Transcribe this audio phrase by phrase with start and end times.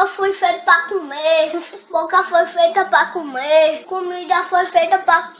[0.00, 1.62] Boca foi feita pra comer.
[1.90, 3.84] Boca foi feita pra comer.
[3.84, 5.30] Comida foi feita pra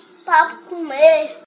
[0.69, 1.41] comer.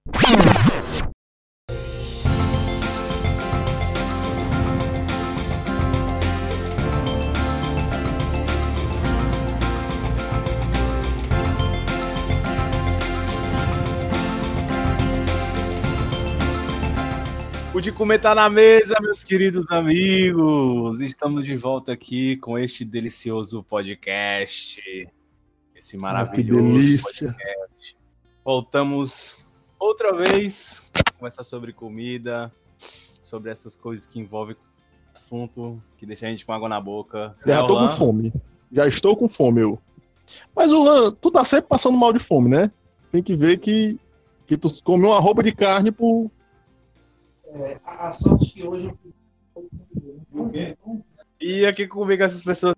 [17.83, 21.01] De comer tá na mesa, meus queridos amigos.
[21.01, 24.81] Estamos de volta aqui com este delicioso podcast.
[25.75, 26.61] Esse maravilhoso.
[26.61, 27.27] Ah, que delícia.
[27.27, 27.97] Podcast.
[28.45, 34.55] Voltamos outra vez conversar sobre comida, sobre essas coisas que envolvem
[35.13, 37.35] assunto que deixa a gente com água na boca.
[37.45, 38.33] Já Né, tô com fome.
[38.71, 39.77] Já estou com fome, eu.
[40.55, 42.71] Mas, Lan, tu tá sempre passando mal de fome, né?
[43.11, 43.99] Tem que ver que,
[44.47, 46.31] que tu comeu uma roupa de carne por.
[47.55, 49.13] É, a a sorte que hoje eu fui.
[51.39, 52.75] E aqui comigo essas pessoas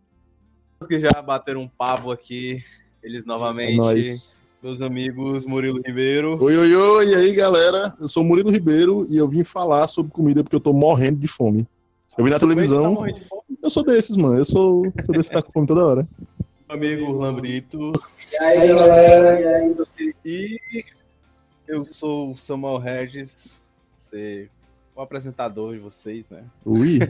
[0.88, 2.58] que já bateram um papo aqui.
[3.02, 4.36] Eles É novamente, nóis.
[4.62, 6.41] meus amigos Murilo Ribeiro.
[6.44, 7.96] Oi, oi, oi, e aí, galera?
[7.99, 11.20] Eu sou o Murilo Ribeiro e eu vim falar sobre comida porque eu tô morrendo
[11.20, 11.68] de fome.
[12.18, 13.05] Eu vi na Tá televisão.
[13.62, 14.38] Eu sou desses, mano.
[14.38, 16.08] Eu sou, sou desse que tá com fome toda hora.
[16.68, 17.92] Meu amigo Lambrito.
[18.34, 20.14] E aí, galera, e aí, você?
[20.26, 20.60] E
[21.68, 23.62] eu sou o Samuel Regis,
[23.98, 24.49] ser
[24.96, 26.46] o apresentador de vocês, né?
[26.63, 26.99] Ui.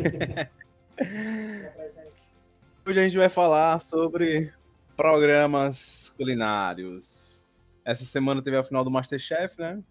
[2.86, 4.52] Hoje a gente vai falar sobre
[4.98, 7.44] programas culinários.
[7.84, 9.84] Essa semana teve a final do Masterchef, né?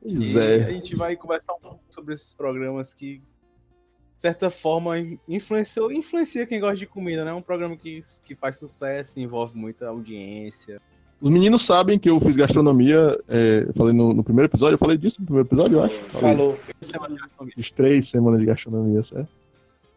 [0.00, 0.72] Pois E a é.
[0.72, 3.22] gente vai conversar um pouco sobre esses programas que, de
[4.22, 4.94] certa forma,
[5.28, 7.30] influenciou, influencia quem gosta de comida, né?
[7.30, 10.80] É um programa que, que faz sucesso, envolve muita audiência.
[11.20, 13.18] Os meninos sabem que eu fiz gastronomia.
[13.28, 14.74] é, falei no, no primeiro episódio.
[14.74, 15.96] Eu falei disso no primeiro episódio, eu acho.
[16.08, 16.36] Falei.
[16.36, 16.58] Falou.
[17.54, 19.28] Fiz três semanas de gastronomia, certo?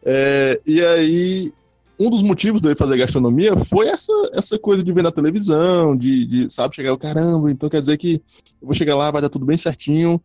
[0.02, 1.52] É, e aí,
[1.98, 5.94] um dos motivos de eu fazer gastronomia foi essa, essa coisa de ver na televisão,
[5.94, 8.22] de, de, sabe, chegar o caramba, então quer dizer que
[8.60, 10.18] eu vou chegar lá, vai dar tudo bem certinho,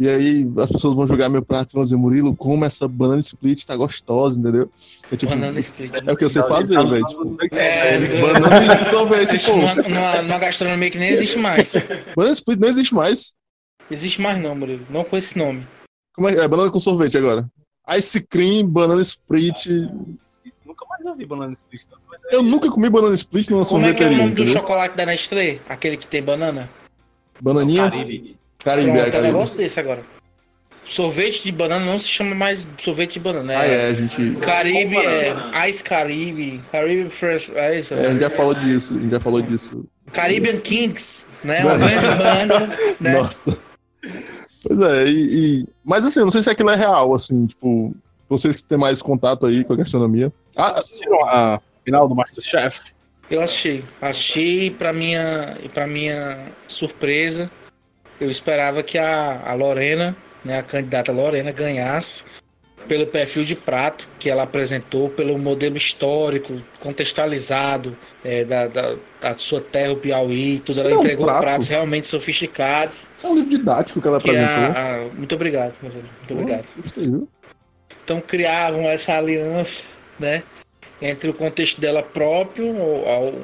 [0.00, 3.20] e aí as pessoas vão jogar meu prato e vão dizer, Murilo, como essa banana
[3.20, 4.70] split tá gostosa, entendeu?
[5.12, 5.92] É, tipo, Banana split.
[6.06, 7.04] é o que eu sei fazer, velho.
[7.06, 7.98] Tipo, É,
[8.32, 9.56] banana e sorvete, pô.
[9.56, 11.74] numa, numa, numa gastronomia que nem existe mais.
[12.16, 13.34] Banana split não existe mais.
[13.90, 14.86] Existe mais não, Murilo.
[14.88, 15.66] Não com esse nome.
[16.14, 17.46] Como é, é banana com sorvete agora?
[17.96, 19.66] Ice cream, banana split.
[20.64, 21.82] Nunca mais ouvi banana split.
[21.90, 21.98] não.
[22.30, 24.16] Eu nunca comi banana split numa Como é que é o sorveteria.
[24.24, 24.60] nome do entendeu?
[24.60, 25.58] chocolate da Nestlé?
[25.68, 26.70] Aquele que tem banana?
[27.40, 27.90] Bananinha?
[27.90, 28.36] Caribe.
[28.64, 29.26] Caribe, Pronto, é é um Caribe.
[29.32, 30.02] negócio desse agora.
[30.84, 33.58] Sorvete de banana não se chama mais sorvete de banana.
[33.58, 37.94] Ah, É, é, a gente, Caribe, é Ice Caribe, Caribe Fresh, é isso.
[37.94, 39.84] é, a gente já falou disso, a gente já falou disso.
[40.12, 41.64] Caribbean Kings, né?
[41.64, 43.12] Uma grande banda, né?
[43.12, 43.56] Nossa.
[44.66, 47.94] Pois é, e, e- Mas assim, eu não sei se aquilo é real, assim, tipo,
[48.28, 50.32] vocês que têm mais contato aí com a gastronomia.
[50.56, 52.92] Ah, Assistiram a final do Masterchef?
[53.30, 53.84] Eu achei.
[54.02, 57.48] Achei para minha e para minha surpresa,
[58.20, 62.22] eu esperava que a, a Lorena, né, a candidata Lorena ganhasse
[62.88, 69.34] pelo perfil de prato que ela apresentou, pelo modelo histórico, contextualizado é, da, da, da
[69.36, 70.70] sua terra, o Piauí, tudo.
[70.72, 71.40] Isso ela é um entregou prato.
[71.40, 73.06] pratos realmente sofisticados.
[73.14, 74.64] isso é um livro didático que ela Que apresentou.
[74.82, 76.66] a, a- muito obrigado, Murilo, muito obrigado.
[76.76, 77.04] Gostei?
[78.04, 79.84] Então criavam essa aliança,
[80.18, 80.42] né?
[81.00, 83.34] Entre o contexto dela próprio, o, ao-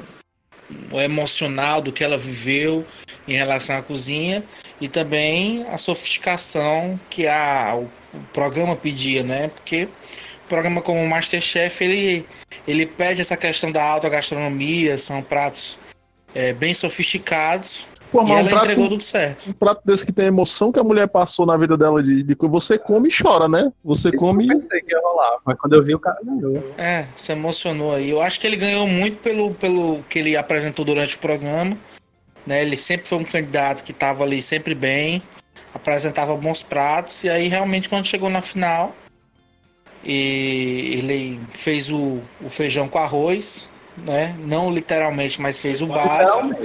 [1.03, 2.85] emocional do que ela viveu
[3.27, 4.43] em relação à cozinha
[4.79, 7.83] e também a sofisticação que a, o,
[8.13, 9.49] o programa pedia, né?
[9.49, 9.85] Porque
[10.45, 12.25] o programa como o Masterchef, ele,
[12.67, 15.77] ele pede essa questão da alta gastronomia, são pratos
[16.33, 19.49] é, bem sofisticados Pô, e mas um ela entregou prato, tudo certo.
[19.49, 22.23] um prato desse que tem a emoção que a mulher passou na vida dela de,
[22.23, 23.71] de que você come e chora, né?
[23.83, 24.45] Você come.
[24.47, 26.73] Eu pensei que ia rolar, mas quando eu vi o cara ganhou.
[26.77, 28.09] É, se emocionou aí.
[28.09, 31.77] Eu acho que ele ganhou muito pelo, pelo que ele apresentou durante o programa.
[32.45, 32.61] Né?
[32.61, 35.21] Ele sempre foi um candidato que estava ali sempre bem,
[35.73, 38.95] apresentava bons pratos, e aí realmente quando chegou na final,
[40.01, 44.33] e ele fez o, o feijão com arroz, né?
[44.39, 46.55] Não literalmente, mas fez o básico.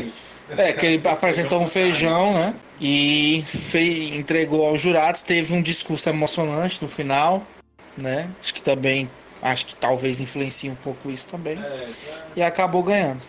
[0.57, 2.55] É, que ele apresentou um feijão, né?
[2.81, 7.47] E fez, entregou aos jurados, teve um discurso emocionante no final,
[7.97, 8.29] né?
[8.41, 9.09] Acho que também,
[9.41, 11.59] acho que talvez influencie um pouco isso também.
[12.37, 13.21] E acabou ganhando.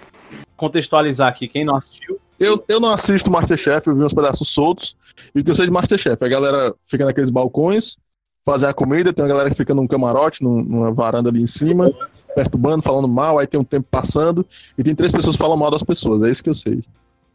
[0.57, 4.95] Contextualizar aqui, quem não assistiu, Eu, eu não assisto Masterchef, eu vi uns pedaços soltos.
[5.33, 6.23] E o que eu sei de Masterchef?
[6.23, 7.95] A galera fica naqueles balcões,
[8.43, 11.47] fazem a comida, tem uma galera que fica num camarote, num- numa varanda ali em
[11.47, 11.91] cima,
[12.35, 14.45] perturbando, falando mal, aí tem um tempo passando,
[14.77, 16.83] e tem três pessoas que falam mal das pessoas, é isso que eu sei.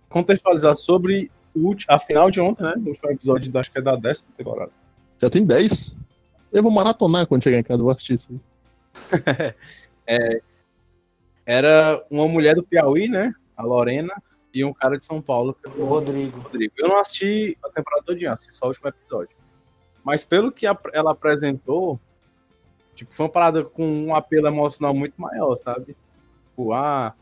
[0.08, 1.30] Contextualizar sobre
[1.88, 2.74] a final de ontem, né?
[2.76, 4.70] O último episódio, acho que é da décima temporada.
[5.20, 5.98] Já tem 10.
[6.52, 9.54] Eu vou maratonar quando chegar em casa, vou assistir isso aí.
[11.44, 13.32] era uma mulher do Piauí, né?
[13.56, 14.14] A Lorena,
[14.54, 16.40] e um cara de São Paulo, que é O Rodrigo.
[16.40, 16.72] Rodrigo.
[16.78, 19.36] Eu não assisti a temporada toda, assisti só o último episódio.
[20.04, 21.98] Mas pelo que a- ela apresentou,
[22.94, 25.96] tipo, foi uma parada com um apelo emocional muito maior, sabe?
[26.50, 27.14] Tipo, ah,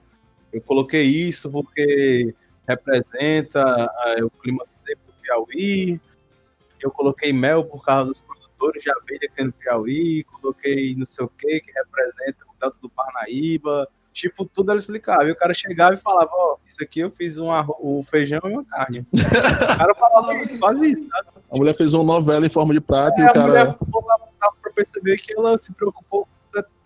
[0.52, 2.34] eu coloquei isso porque
[2.66, 6.00] representa ah, o clima seco do Piauí.
[6.80, 10.24] Eu coloquei mel por causa dos produtores de abelha que tem no Piauí.
[10.24, 13.88] Coloquei não sei o que, que representa o Delta do Parnaíba.
[14.12, 15.24] Tipo, tudo ela explicava.
[15.24, 18.40] E o cara chegava e falava, ó, isso aqui eu fiz um, arro- um feijão
[18.44, 19.06] e uma carne.
[19.12, 21.28] o cara falava isso, quase isso, sabe?
[21.52, 23.46] A mulher fez uma novela em forma de prato e É, o a cara.
[23.46, 26.26] mulher dava pra perceber que ela se preocupou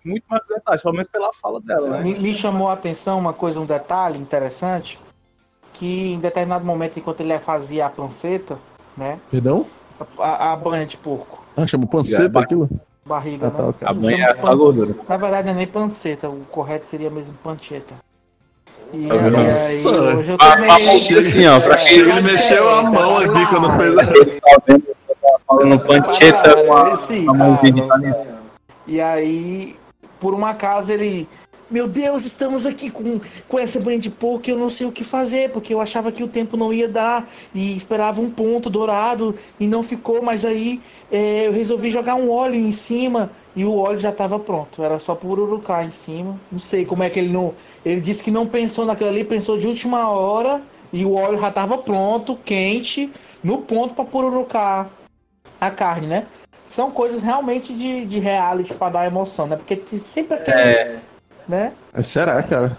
[0.04, 2.02] muito mais detalhes, pelo menos pela fala dela, né?
[2.02, 4.98] Me, me chamou a atenção uma coisa, um detalhe interessante,
[5.80, 8.58] que em determinado momento, enquanto ele fazia a panceta,
[8.94, 9.18] né?
[9.30, 9.64] Perdão?
[10.18, 12.68] A, a banha de porco, Ah, chama panceta aquilo?
[13.04, 13.74] barriga, Ah, tá, né?
[13.84, 14.94] A banha é pan- gordura.
[15.08, 17.94] Na verdade, não é nem panceta, o correto seria mesmo pancheta.
[18.92, 19.88] E, aí, Nossa.
[20.18, 20.70] hoje eu A- também...
[20.70, 25.78] a mão assim, ó, pra quem- Ele mexeu a mão aqui quando fez a- falando
[25.80, 26.96] pancheta com a, a
[27.36, 28.26] tá, italiano.
[28.86, 29.76] E aí,
[30.20, 31.26] por um acaso, ele.
[31.70, 35.04] Meu Deus, estamos aqui com, com essa banha de porco eu não sei o que
[35.04, 39.36] fazer, porque eu achava que o tempo não ia dar e esperava um ponto dourado
[39.58, 40.80] e não ficou, mas aí
[41.12, 44.82] é, eu resolvi jogar um óleo em cima e o óleo já estava pronto.
[44.82, 46.40] Era só por urucá em cima.
[46.50, 47.54] Não sei como é que ele não.
[47.84, 50.60] Ele disse que não pensou naquilo ali, pensou de última hora
[50.92, 53.12] e o óleo já estava pronto, quente,
[53.44, 54.90] no ponto para pururucar
[55.60, 56.26] a carne, né?
[56.66, 59.54] São coisas realmente de, de reality para dar emoção, né?
[59.54, 61.09] Porque sempre aquele.
[61.48, 61.74] Né?
[61.92, 62.76] É, será, cara?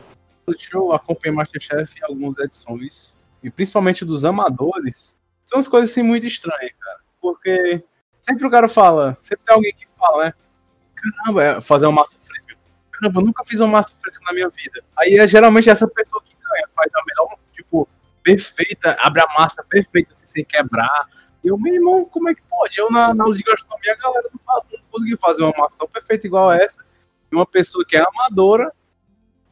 [0.48, 6.04] Deixa eu acompanhar Masterchef em algumas edições, e principalmente dos amadores, são umas coisas assim
[6.04, 7.00] muito estranhas, cara.
[7.22, 7.84] Porque
[8.22, 10.34] sempre o cara fala, sempre tem alguém que fala, né?
[10.96, 12.56] Caramba, é fazer uma massa fresca.
[12.92, 14.84] Caramba, eu nunca fiz uma massa fresca na minha vida.
[14.98, 17.88] Aí é geralmente essa pessoa que ganha, faz a melhor, tipo,
[18.24, 21.08] perfeita, abre a massa perfeita, assim, sem quebrar.
[21.44, 22.78] E eu, meu irmão, como é que pode?
[22.80, 25.88] Eu na, na aula de gastronomia, a galera não, não conseguiu fazer uma massa tão
[25.88, 26.84] perfeita igual a essa.
[27.32, 28.72] E uma pessoa que é amadora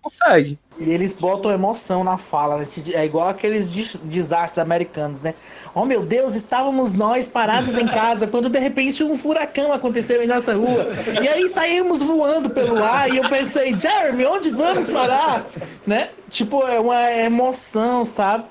[0.02, 0.58] consegue.
[0.80, 2.68] E eles botam emoção na fala, né?
[2.94, 5.34] É igual aqueles des- desastres americanos, né?
[5.76, 10.28] Oh meu Deus, estávamos nós parados em casa quando de repente um furacão aconteceu em
[10.28, 10.88] nossa rua.
[11.22, 15.46] E aí saímos voando pelo ar e eu pensei, Jeremy, onde vamos parar?
[15.86, 16.10] Né?
[16.30, 18.46] Tipo, é uma emoção, sabe?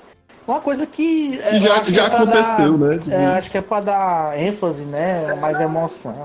[0.47, 1.39] Uma coisa que.
[1.41, 3.03] é, já, que já é aconteceu, dar- né?
[3.09, 5.33] É, acho que é pra dar ênfase, né?
[5.35, 6.15] Mais emoção.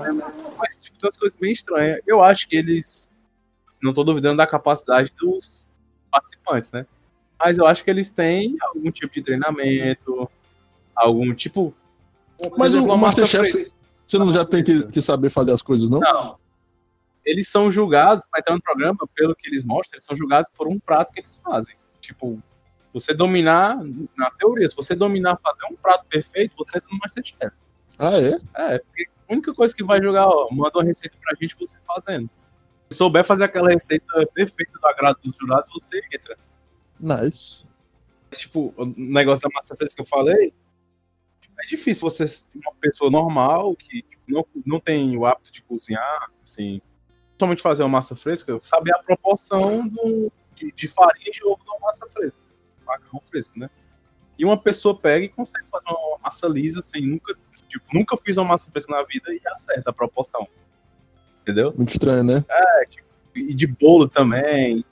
[0.59, 1.99] Mas tem umas coisas bem estranhas.
[2.05, 3.09] Eu acho que eles.
[3.67, 5.67] assim, Não tô duvidando da capacidade dos
[6.11, 6.85] participantes, né?
[7.39, 10.29] Mas eu acho que eles têm algum tipo de treinamento,
[10.95, 11.73] algum tipo.
[12.57, 13.73] Mas o- exemplo, o Masterchef-.
[14.07, 15.99] Você não já tem que, que saber fazer as coisas, não?
[15.99, 16.37] Não.
[17.25, 20.67] Eles são julgados, para entrar no programa, pelo que eles mostram, eles são julgados por
[20.67, 21.75] um prato que eles fazem.
[21.99, 22.39] Tipo,
[22.93, 23.77] você dominar,
[24.15, 27.51] na teoria, se você dominar fazer um prato perfeito, você entra no Masterchef.
[27.97, 28.37] Ah, é?
[28.75, 31.77] É, porque a única coisa que vai jogar, ó, manda uma receita pra gente você
[31.85, 32.29] fazendo.
[32.89, 36.37] Se souber fazer aquela receita perfeita do agrado dos jurados, você entra.
[36.99, 37.65] Nice.
[38.33, 40.53] Tipo, o negócio da massa fresca que eu falei,
[41.59, 42.25] é difícil você,
[42.55, 46.81] uma pessoa normal, que tipo, não, não tem o hábito de cozinhar, assim,
[47.39, 51.69] somente fazer uma massa fresca, saber a proporção do, de, de farinha de ovo de
[51.69, 52.39] uma massa fresca.
[52.85, 53.69] Macarrão fresco, né?
[54.37, 57.35] E uma pessoa pega e consegue fazer uma massa lisa, assim, nunca,
[57.75, 60.47] tipo, nunca fiz uma massa fresca na vida e acerta a proporção.
[61.41, 61.73] Entendeu?
[61.75, 62.43] Muito estranho, né?
[63.35, 64.83] E de bolo também.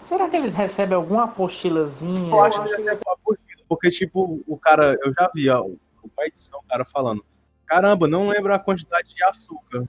[0.00, 2.30] Será que eles recebem alguma apostilazinha?
[2.30, 6.26] Eu acho que ser uma apostila, porque, tipo, o cara, eu já vi, ó, uma
[6.26, 7.24] edição, o cara falando,
[7.66, 9.84] caramba, não lembro a quantidade de açúcar.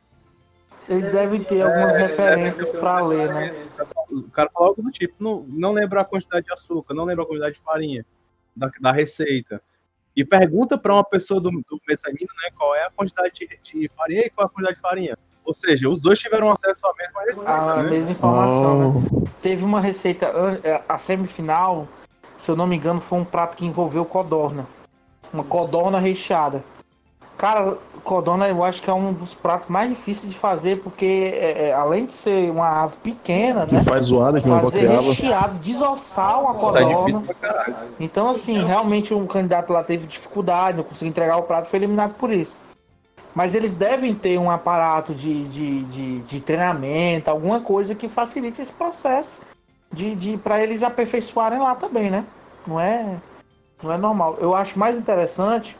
[0.90, 3.66] Eles devem ter algumas É, referências deve ter pra alguma ler, né?
[4.10, 7.24] O cara falou algo do tipo, não, não lembro a quantidade de açúcar, não lembro
[7.24, 8.06] a quantidade de farinha
[8.56, 9.62] da, da receita.
[10.18, 13.92] E pergunta para uma pessoa do, do mezanino, né, qual é a quantidade de, de
[13.96, 15.18] farinha e qual é a quantidade de farinha.
[15.46, 17.52] Ou seja, os dois tiveram acesso à mesma receita.
[17.52, 17.90] A né?
[17.92, 19.08] mesma informação, né?
[19.14, 20.26] Oh, Teve uma receita,
[20.64, 21.88] é, a semifinal,
[22.36, 24.68] se eu não me engano, foi um prato que envolveu codorna.
[25.32, 26.64] Uma codorna recheada.
[27.38, 31.68] Cara, codorna eu acho que é um dos pratos mais difíceis de fazer, porque é,
[31.68, 33.82] é, além de ser uma ave pequena, que né?
[33.84, 35.02] faz zoada que Fazer criava.
[35.02, 37.22] recheado, desossar uma é codorna.
[37.22, 37.76] pra caralho.
[38.00, 42.16] Então, assim, realmente um candidato lá teve dificuldade, não conseguiu entregar o prato, foi eliminado
[42.16, 42.58] por isso.
[43.36, 48.62] Mas eles devem ter um aparato de, de, de, de treinamento, alguma coisa que facilite
[48.62, 49.38] esse processo
[49.94, 52.26] de, de para eles aperfeiçoarem lá também, né?
[52.66, 53.18] Não é,
[53.84, 54.38] não é normal.
[54.40, 55.78] Eu acho mais interessante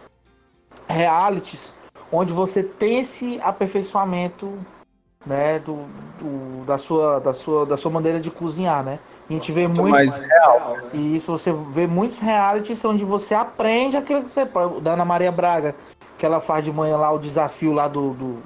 [0.88, 1.76] realities
[2.12, 4.54] onde você tem esse aperfeiçoamento
[5.26, 5.86] né, do,
[6.20, 9.00] do- da, sua, da, sua, da sua maneira de cozinhar, né?
[9.30, 9.90] E a gente vê muito.
[9.90, 10.78] mais real.
[10.94, 14.80] E isso você vê muitos realities onde você aprende aquilo que você pode.
[14.80, 15.76] Da Ana Maria Braga,
[16.18, 18.38] que ela faz de manhã lá o desafio lá do, do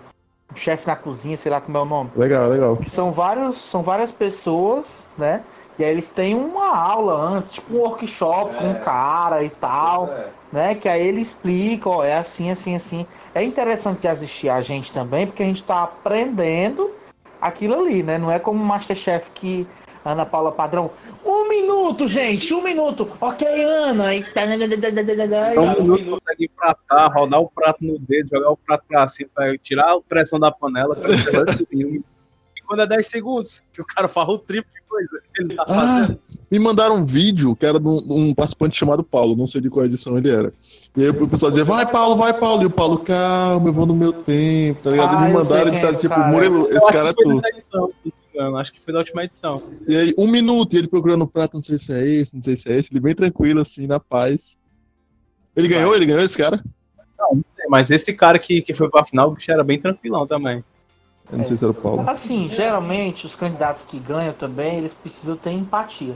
[0.55, 2.09] chefe na cozinha, sei lá como é o nome.
[2.15, 2.75] Legal, legal.
[2.77, 5.43] Que são vários, são várias pessoas, né?
[5.81, 10.13] E aí eles têm uma aula antes, tipo um workshop com um cara e tal,
[10.51, 10.75] né?
[10.75, 13.07] Que aí ele explica, ó, é assim, assim, assim.
[13.33, 16.91] É interessante assistir a gente também, porque a gente tá aprendendo
[17.41, 18.19] aquilo ali, né?
[18.19, 19.65] Não é como o Masterchef que
[20.05, 20.91] Ana Paula Padrão.
[21.25, 23.07] Um minuto, gente, um minuto.
[23.19, 24.13] Ok, Ana.
[24.13, 24.23] E...
[25.51, 29.31] Então, um minuto consegue pratar, rodar o prato no dedo, jogar o prato pra cima,
[29.33, 30.95] pra tirar a pressão da panela.
[30.95, 31.09] pra
[32.79, 36.15] é 10 segundos, que o cara faz o triplo de coisa que ele tá Ah,
[36.49, 39.69] me mandaram um vídeo que era de um, um participante chamado Paulo, não sei de
[39.69, 40.53] qual edição ele era.
[40.95, 42.63] E aí o pessoal dizia, vai Paulo, vai Paulo.
[42.63, 45.15] E o Paulo, calma, eu vou no meu tempo, tá ligado?
[45.15, 46.31] Ah, me mandaram e quem disseram é tipo, esse cara.
[46.31, 47.41] Murilo, esse cara é tu.
[48.35, 48.57] não.
[48.57, 49.61] Acho que foi da última edição.
[49.87, 52.41] E aí, um minuto, e ele procurando o prato, não sei se é esse, não
[52.41, 54.57] sei se é esse, ele bem tranquilo, assim, na paz.
[55.55, 55.95] Ele ganhou?
[55.95, 56.63] Ele ganhou esse cara?
[57.17, 59.79] Não, não sei, mas esse cara que, que foi pra final, o bicho era bem
[59.79, 60.63] tranquilão também.
[61.29, 62.03] Eu não sei se era o Paulo.
[62.07, 66.15] Assim, geralmente os candidatos que ganham também, eles precisam ter empatia.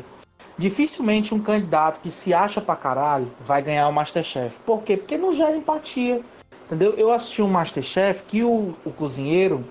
[0.57, 4.57] Dificilmente um candidato que se acha pra caralho vai ganhar o Masterchef.
[4.65, 4.95] Por quê?
[4.95, 6.21] Porque não gera empatia.
[6.65, 6.93] Entendeu?
[6.97, 9.65] Eu assisti um Masterchef que o, o cozinheiro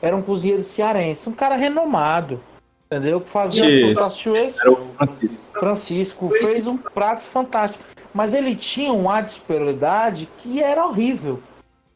[0.00, 2.40] era um cozinheiro cearense, um cara renomado.
[2.90, 3.20] Entendeu?
[3.20, 3.68] Que fazia.
[3.70, 3.94] Isso.
[3.94, 4.60] Tu assistiu esse?
[4.60, 5.58] Era o Francisco.
[5.58, 7.82] Francisco fez um prato fantástico.
[8.12, 11.40] Mas ele tinha um ar de superioridade que era horrível.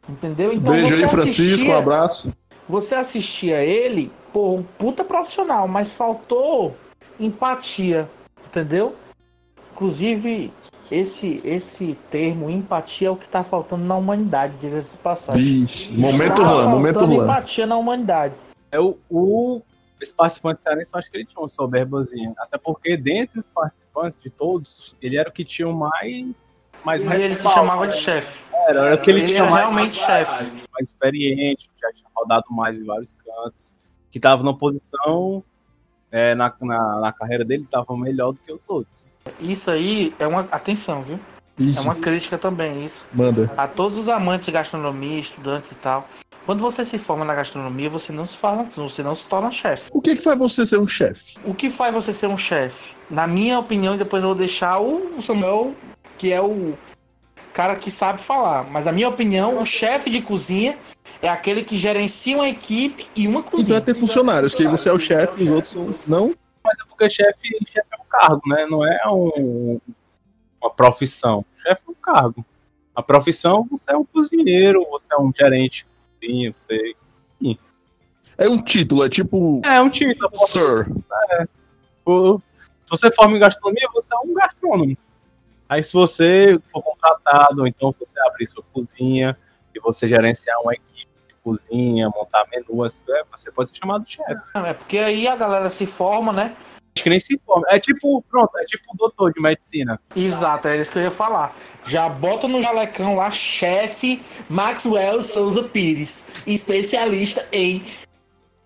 [0.09, 0.53] Entendeu?
[0.53, 2.33] Então Beijo aí, Francisco, assistia- um abraço.
[2.69, 6.77] Você assistia ele, pô, um puta profissional, mas faltou
[7.19, 8.09] empatia,
[8.47, 8.95] entendeu?
[9.73, 10.53] Inclusive,
[10.91, 15.43] esse esse termo empatia é o que tá faltando na humanidade, diga-se de passagem.
[15.45, 17.25] Vixe, momento Tá Juan, momento faltando Juan.
[17.25, 18.35] empatia na humanidade.
[18.71, 19.63] É o, o
[20.01, 22.35] esse participante cearense, eu acho que ele tinha uma soberbazinha.
[22.39, 26.66] Até porque, dentre os participantes de todos, ele era o que tinha o mais.
[26.85, 28.45] Mais E ele se chamava de chefe.
[28.69, 30.45] Era, era o que ele, tinha era realmente chefe.
[30.73, 33.77] mais experiente, já tinha rodado mais em vários cantos,
[34.11, 35.43] que tava numa posição.
[36.11, 39.11] é, na, na, na carreira dele, tava melhor do que os outros.
[39.41, 40.41] Isso aí é uma.
[40.51, 41.19] Atenção, viu?
[41.59, 43.07] Ixi, É uma crítica também, isso.
[43.13, 43.51] manda.
[43.57, 46.07] A todos os amantes de gastronomia, estudantes e tal.
[46.45, 49.91] Quando você se forma na gastronomia, você não se fala, você não se torna chefe.
[49.93, 51.35] O que que faz você ser um chefe?
[51.45, 52.95] O que faz você ser um chefe?
[53.11, 55.75] Na minha opinião, e depois eu vou deixar o Samuel,
[56.17, 56.77] que é o
[57.53, 58.65] cara que sabe falar.
[58.71, 60.79] Mas na minha opinião, o chefe de cozinha
[61.23, 63.79] é aquele que gerencia uma equipe e uma Então cozinha.
[63.79, 65.91] é ter funcionários, que aí você é o chefe e os outros são.
[66.07, 66.35] Não?
[66.65, 68.67] Mas é porque chefe, chefe é um cargo, né?
[68.69, 69.81] Não é um,
[70.61, 71.45] uma profissão.
[71.63, 72.45] Chefe é um cargo.
[72.95, 75.87] A profissão, você é um cozinheiro, você é um gerente
[76.21, 76.95] de cozinha, você.
[78.39, 79.63] É um título, é tipo.
[79.65, 80.31] É um título.
[80.35, 80.87] Sir.
[82.05, 82.41] Pô,
[82.85, 84.95] Se você forma em gastronomia, você é um gastrônomo.
[85.69, 89.37] Aí se você for contratado, ou então se você abrir sua cozinha
[89.75, 94.13] e você gerenciar uma equipe de cozinha, montar menu, é, você pode ser chamado de
[94.13, 94.43] chefe.
[94.55, 96.57] É porque aí a galera se forma, né?
[96.95, 97.67] Acho que nem se forma.
[97.69, 100.01] É tipo, pronto, é tipo um doutor de medicina.
[100.15, 101.55] Exato, é isso que eu ia falar.
[101.85, 107.83] Já bota no jalecão lá, chefe Maxwell Souza Pires, especialista em,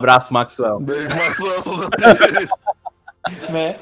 [0.01, 0.81] Abraço, Maxwell.
[0.81, 2.51] Beijo, Maxwell Souza Pires.
[3.51, 3.77] né?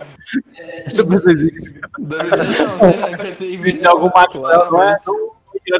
[0.89, 2.67] Se você existe Deve ser.
[2.67, 4.97] Não, sei lá, inventei- algum Maxwell, não é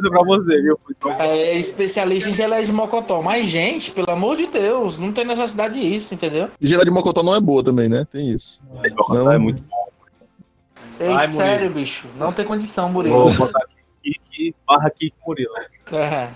[0.09, 0.79] pra você, viu?
[1.19, 3.21] É especialista em geleia de mocotó.
[3.21, 6.49] Mas, gente, pelo amor de Deus, não tem necessidade disso, entendeu?
[6.59, 8.05] E geleia de mocotó não é boa também, né?
[8.05, 8.61] Tem isso.
[9.09, 9.31] Não.
[9.31, 9.89] É muito bom.
[10.99, 12.07] Ei, Vai, sério, bicho.
[12.15, 13.27] Não tem condição, Murilo.
[13.29, 15.53] Vou botar aqui, Kiki, barra Kiki Murilo.
[15.91, 16.29] É.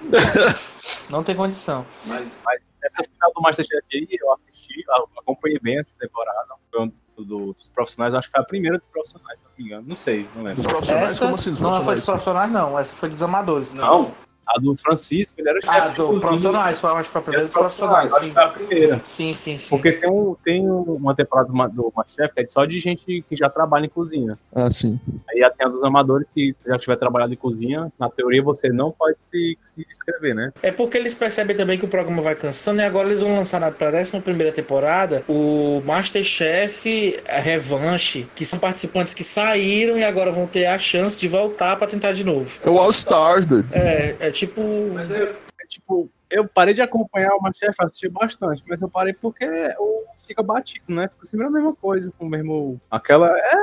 [1.12, 1.86] Não tem condição.
[2.06, 6.48] Mas, mas essa final do Masterchef aí, eu assisti, eu acompanhei bem essa temporada.
[6.72, 9.64] Foi um do- dos profissionais, acho que foi a primeira dos profissionais, se não me
[9.66, 9.86] engano.
[9.88, 10.64] Não sei, não lembro.
[10.64, 11.50] Dos profissionais, Essa como assim?
[11.52, 12.80] Dos não foi dos profissionais, não.
[12.80, 13.74] Essa foi dos amadores.
[13.74, 14.12] Não,
[14.48, 16.80] a do Francisco, ele era chefe Ah, do profissionais.
[16.80, 18.14] Foi, acho que foi a primeira dos profissionais.
[18.14, 19.02] acho que Sim, foi a primeira.
[19.04, 19.58] sim, sim.
[19.58, 19.70] sim.
[19.70, 22.80] Porque tem, um, tem um- uma temporada do Ma- do Masterchef que é só de
[22.80, 24.38] gente que já trabalha em cozinha.
[24.54, 25.00] Ah, sim.
[25.30, 27.92] Aí tem a dos amadores que já tiver trabalhado em cozinha.
[28.00, 30.52] Na teoria, você não pode se, se inscrever, né?
[30.62, 33.60] É porque eles percebem também que o programa vai cansando e agora eles vão lançar
[33.60, 40.04] na, pra 11 primeira temporada o Masterchef a Revanche, que são participantes que saíram e
[40.04, 42.60] agora vão ter a chance de voltar pra tentar de novo.
[42.64, 43.68] É o All Stars, dude.
[43.74, 44.62] É, é tipo.
[44.94, 49.14] Mas é, é tipo, eu parei de acompanhar o Masterchef, assisti bastante, mas eu parei
[49.14, 49.46] porque
[49.80, 51.10] o- fica batido, né?
[51.14, 52.82] Fica sempre a mesma coisa, com o mesmo.
[52.92, 53.30] Aquela.
[53.38, 53.56] É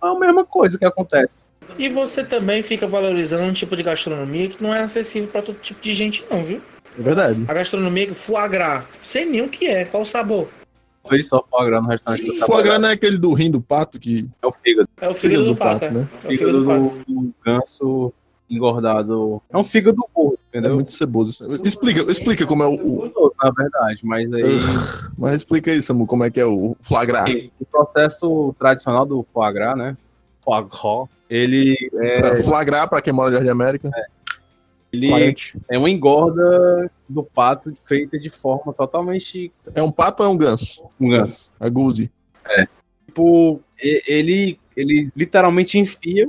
[0.00, 1.50] a mesma coisa que acontece.
[1.78, 5.58] E você também fica valorizando um tipo de gastronomia que não é acessível pra todo
[5.60, 6.60] tipo de gente, não, viu?
[6.98, 7.44] É verdade.
[7.46, 8.84] A gastronomia que foie gras.
[9.02, 10.48] Sei nem o que é, qual o sabor.
[11.08, 13.60] Fez só foie gras no restaurante eu Foie gras não é aquele do rim do
[13.60, 14.28] pato que.
[14.42, 14.88] É o fígado.
[15.00, 15.90] É o fígado do pato, é.
[15.90, 16.08] né?
[16.24, 17.04] É o fígado Fígado do pato.
[17.06, 18.12] do, do ganso
[18.50, 19.40] engordado.
[19.48, 20.74] É um fígado burro, É entendeu?
[20.74, 21.30] muito ceboso.
[21.30, 21.60] isso.
[21.64, 22.76] Explica, explica como é o.
[22.76, 24.42] Gostoso, na verdade, mas aí
[25.16, 27.26] Mas explica aí, Samu, como é que é o flagrar.
[27.60, 29.96] o processo tradicional do foie gras, né?
[30.44, 33.90] Foie gras, ele é, Pra flagrar, pra quem mora no Jardim América.
[34.92, 35.58] ele Flagrante.
[35.70, 40.36] é uma engorda do pato feita de forma totalmente É um pato ou é um
[40.36, 40.82] ganso?
[41.00, 41.54] um ganso.
[41.60, 42.10] A guzi.
[43.06, 46.26] Tipo, e- ele, ele literalmente enfia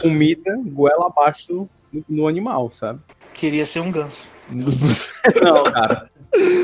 [0.00, 3.00] comida goela abaixo no, no animal, sabe?
[3.34, 4.26] Queria ser um ganso.
[4.50, 6.10] Não, cara.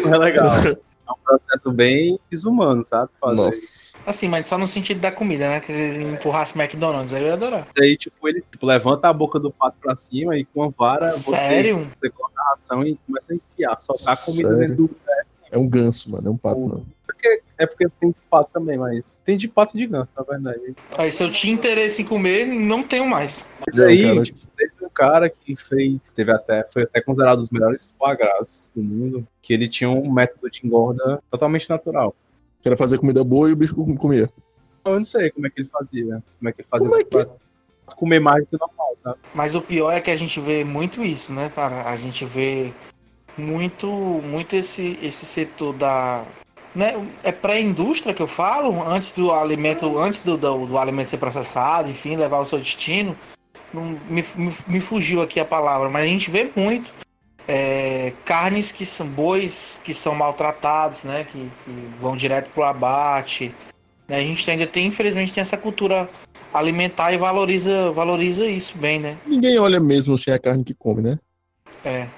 [0.05, 0.53] Não é legal.
[0.55, 3.11] É um processo bem desumano, sabe?
[3.21, 3.93] Fazer Nossa.
[4.07, 5.61] Assim, mas só no sentido da comida, né?
[5.61, 7.69] Que eles empurrassem McDonald's, aí eu ia adorar.
[7.75, 10.69] isso aí, tipo, ele tipo, levanta a boca do pato pra cima e com a
[10.69, 11.89] vara você, Sério?
[12.01, 14.59] você corta a ração e começa a enfiar, socar a comida Sério?
[14.61, 15.21] dentro do pé.
[15.21, 15.39] assim.
[15.51, 16.29] É um ganso, mano.
[16.29, 16.87] É um pato, não.
[17.13, 20.23] Porque, é porque tem de pato também, mas tem de pato e de ganso, na
[20.25, 20.75] verdade.
[20.99, 23.47] Aí se eu tinha interesse em comer, não tenho mais.
[23.73, 24.23] Não, aí, cara.
[24.23, 28.17] tipo, teve um cara que fez, teve até, foi até considerado um dos melhores foie
[28.75, 32.15] do mundo, que ele tinha um método de engorda totalmente natural.
[32.61, 34.29] Queria fazer comida boa e o bicho com- comia.
[34.85, 37.05] Eu não sei como é que ele fazia, como é que ele fazia Como é
[37.05, 37.27] que- pra
[37.97, 39.15] comer mais do que normal, tá?
[39.35, 41.89] Mas o pior é que a gente vê muito isso, né, cara?
[41.89, 42.73] A gente vê
[43.37, 46.25] muito, muito esse, esse setor da.
[46.75, 46.95] Né?
[47.23, 51.91] É pré-indústria que eu falo, antes do alimento, antes do, do, do alimento ser processado,
[51.91, 53.17] enfim, levar ao seu destino.
[53.73, 56.91] Não, me, me, me fugiu aqui a palavra, mas a gente vê muito
[57.47, 61.25] é, carnes que são bois que são maltratados, né?
[61.25, 63.55] Que, que vão direto pro abate.
[64.09, 64.17] né?
[64.17, 66.09] A gente ainda tem, infelizmente, tem essa cultura
[66.53, 69.17] alimentar e valoriza, valoriza isso bem, né?
[69.27, 71.19] Ninguém olha mesmo sem a carne que come, né?
[71.85, 72.09] É.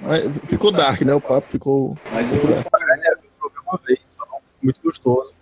[0.00, 1.14] Mas Ficou dark, né?
[1.14, 1.96] O papo ficou.
[2.12, 2.62] Mas o eu
[4.68, 5.32] muito gostoso.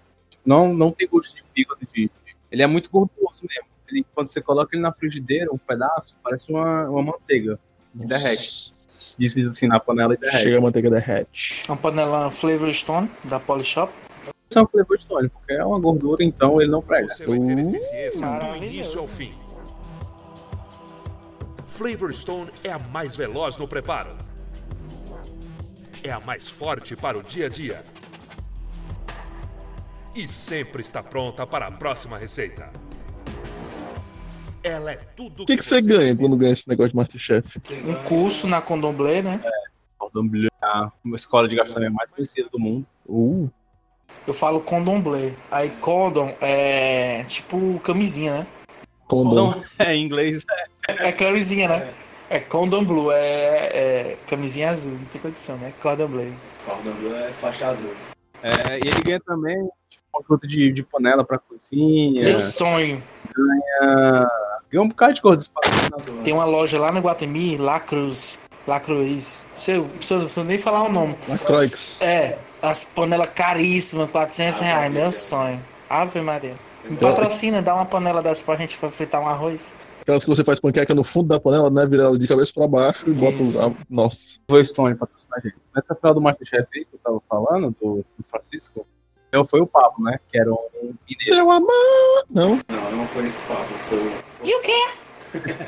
[0.44, 2.10] Não, não tem gosto de fígado, de,
[2.50, 3.66] ele é muito gorduroso mesmo.
[3.88, 7.58] Ele, quando você coloca ele na frigideira, um pedaço, parece uma, uma manteiga.
[7.92, 8.70] Derrete.
[9.18, 10.42] Diz assim na panela e derrete.
[10.42, 11.64] Chega a manteiga derrete.
[11.68, 13.92] Uma panela Flavor Stone da Polishop.
[14.48, 17.08] Isso é um flavor stone, porque é uma gordura, então ele não prega.
[17.08, 19.30] Vai ter Uh, eficiência do início ao fim.
[21.66, 24.16] Flavor Stone é a mais veloz no preparo.
[26.02, 27.82] É a mais forte para o dia a dia.
[30.16, 32.70] E sempre está pronta para a próxima receita.
[34.62, 36.20] Ela é tudo O que, que você ganha precisa.
[36.22, 37.60] quando ganha esse negócio de Masterchef?
[37.84, 39.40] Um curso na Condomblé, né?
[39.44, 39.48] É
[40.62, 42.86] a- uma escola de gastronomia mais conhecida do mundo.
[43.06, 43.48] Uh,
[44.26, 45.36] Eu falo Condomblé.
[45.50, 48.46] Aí condom é tipo camisinha, né?
[49.06, 49.54] condom.
[49.78, 50.44] É em inglês.
[50.88, 51.94] É camisinha, né?
[52.28, 55.72] É condom blue, é, é camisinha azul, não tem condição, né?
[55.80, 56.32] Cordon bleu.
[56.64, 57.94] Cordon Bleu é faixa azul.
[58.42, 59.68] É, e ele ganha também
[60.22, 62.24] conjunto de, de panela pra cozinha.
[62.24, 63.02] Meu sonho.
[64.70, 66.24] Ganha um bocado de coisa dos patrocinadores.
[66.24, 68.38] Tem uma loja lá no Guatemi, La Cruz.
[68.66, 69.46] La Cruz.
[69.68, 71.16] Não precisa nem falar o nome.
[71.28, 72.00] Lacroix.
[72.02, 75.62] É, as panelas caríssimas, 400 reais, meu sonho.
[75.88, 76.54] Ave Maria.
[76.84, 79.78] Me patrocina, dá uma panela dessa pra gente fritar um arroz.
[80.00, 81.84] Aquelas que você faz panqueca no fundo da panela, né?
[81.86, 83.58] Vira ela de cabeça pra baixo e bota Isso.
[83.58, 83.66] o.
[83.66, 84.38] a- Nossa.
[84.48, 85.56] Foi Stone patrocinar a gente.
[85.74, 88.86] Nessa final do Masterchef aí que eu tava falando, do, do Francisco,
[89.36, 90.18] eu foi o Pablo, né?
[90.30, 90.58] Que era um
[91.08, 91.24] mineiro.
[91.24, 92.24] Seu amor!
[92.30, 92.60] Não.
[92.68, 93.76] Não, não foi esse Pablo.
[93.88, 94.12] Foi.
[94.44, 95.66] E o quê?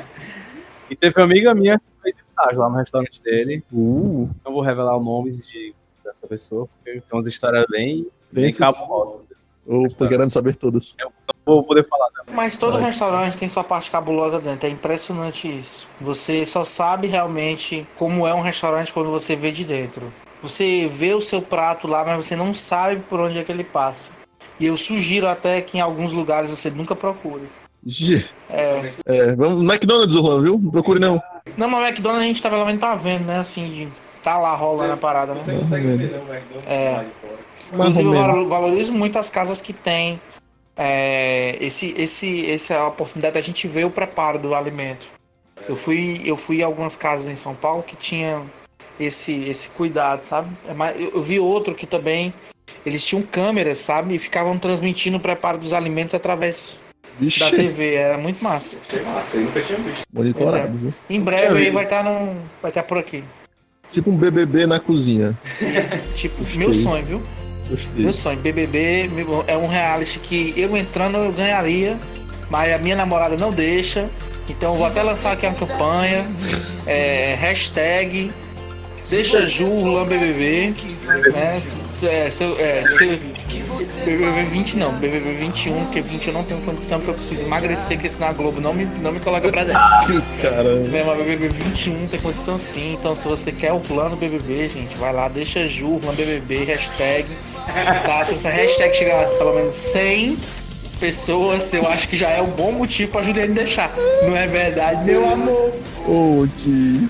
[0.89, 3.63] E teve uma amiga minha que fez estágio lá no restaurante dele.
[3.71, 8.51] Uh, Não vou revelar o nome de, dessa pessoa, porque tem umas histórias bem, bem
[8.53, 9.21] cabulosas.
[9.67, 10.95] ou tô querendo saber todas.
[10.99, 11.11] Não
[11.45, 12.33] vou poder falar, né?
[12.33, 14.67] Mas todo restaurante tem sua parte cabulosa dentro.
[14.67, 15.87] É impressionante isso.
[16.01, 20.11] Você só sabe realmente como é um restaurante quando você vê de dentro.
[20.41, 23.63] Você vê o seu prato lá, mas você não sabe por onde é que ele
[23.63, 24.11] passa.
[24.59, 27.43] E eu sugiro até que em alguns lugares você nunca procure.
[27.85, 28.25] Gê.
[28.49, 28.89] É.
[29.05, 30.59] É, vamos no McDonald's, Orlando, viu?
[30.61, 31.21] Não procure não.
[31.57, 33.39] Não, mas o McDonald's a gente tá, pelo menos tá vendo, né?
[33.39, 33.87] Assim, de
[34.21, 35.41] tá lá rolando a parada, né?
[36.65, 37.05] É.
[37.71, 38.27] Mais Inclusive, ou eu menos.
[38.35, 40.19] valo- valorizo muito as casas que tem
[40.75, 45.07] é, esse, esse, essa oportunidade da gente ver o preparo do alimento.
[45.67, 48.49] Eu fui, eu fui em algumas casas em São Paulo que tinham
[48.99, 50.49] esse, esse cuidado, sabe?
[50.67, 52.33] É mais- Eu, eu vi outro que também
[52.85, 54.15] eles tinham câmeras, sabe?
[54.15, 57.93] E ficavam transmitindo o preparo dos alimentos através da Vixe, TV.
[57.95, 58.77] Era muito massa.
[60.13, 60.93] monitorado, viu?
[61.09, 63.23] Em breve aí vai estar no, vai estar por aqui.
[63.91, 65.37] Tipo um BBB na cozinha.
[66.15, 66.57] Tipo, Gostei.
[66.59, 67.23] meu sonho, viu?
[67.69, 68.03] Gostei.
[68.03, 69.09] Meu sonho, BBB
[69.47, 71.97] é um reality que eu entrando eu ganharia,
[72.49, 74.09] mas a minha namorada não deixa.
[74.47, 76.25] Então eu vou até lançar aqui uma campanha,
[76.87, 78.31] é, hashtag
[79.09, 80.73] Deixa Ju, Lã BBB,
[81.33, 81.57] né?
[81.57, 82.29] É, se, é,
[82.85, 83.19] se,
[84.05, 87.97] BBB 20 não, BBB 21, porque 20 eu não tenho condição, porque eu preciso emagrecer,
[87.97, 89.81] porque senão a Globo não me, não me coloca pra dentro.
[90.39, 90.87] Caramba.
[90.87, 94.95] Né, mas BBB 21 tem condição sim, então se você quer o plano BBB, gente,
[94.97, 97.27] vai lá, deixa Ju, Lã BBB, hashtag.
[98.05, 98.25] Tá?
[98.25, 100.37] Se essa hashtag chegar a pelo menos 100
[100.99, 103.91] pessoas, eu acho que já é um bom motivo pra Juliane deixar.
[104.23, 105.73] Não é verdade, meu amor?
[106.05, 107.09] Ô, que.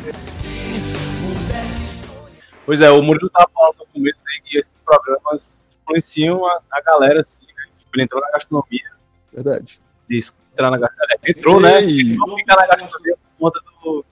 [2.69, 6.82] Pois é, o Murilo tava falando no começo aí que esses programas influenciam a, a
[6.84, 7.63] galera, assim, né?
[7.79, 8.91] Tipo, ele entrou na gastronomia,
[9.34, 9.82] Verdade.
[10.08, 11.17] entrar na gastronomia.
[11.27, 11.82] Entrou, né?
[12.15, 14.05] Não fica na gastronomia por conta do-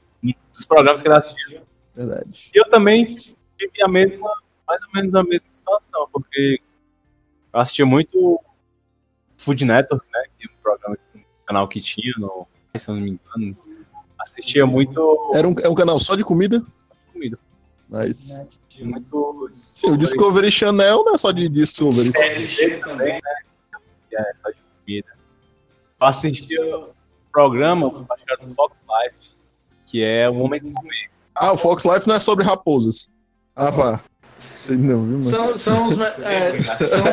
[0.52, 1.62] dos programas que ele assistia.
[1.96, 2.50] Verdade.
[2.52, 4.34] E eu também tive a mesma,
[4.67, 6.60] mais ou menos a mesma situação, porque
[7.54, 8.39] eu assistia muito
[9.38, 10.24] Food Network, né?
[10.39, 12.48] Que é um programa, um canal que tinha no.
[12.76, 13.56] Se eu não me engano.
[14.20, 16.65] Assistia muito Era um, é um canal só de comida?
[17.89, 18.39] Mas.
[18.80, 19.52] Muito.
[19.56, 22.12] Sim, o Discovery Channel não é só de Discovery.
[22.13, 23.19] CLG também, né?
[24.13, 25.08] É só de comida.
[26.00, 26.89] Eu assistia um
[27.32, 29.32] programa, no Fox Life,
[29.86, 31.10] que é o Homem do Comer.
[31.34, 33.10] Ah, o Fox Life não é sobre raposas.
[33.56, 34.00] Ah, vá.
[34.39, 35.23] Sei não, viu, mano?
[35.23, 35.97] São, são os.
[35.97, 37.08] me- É, são-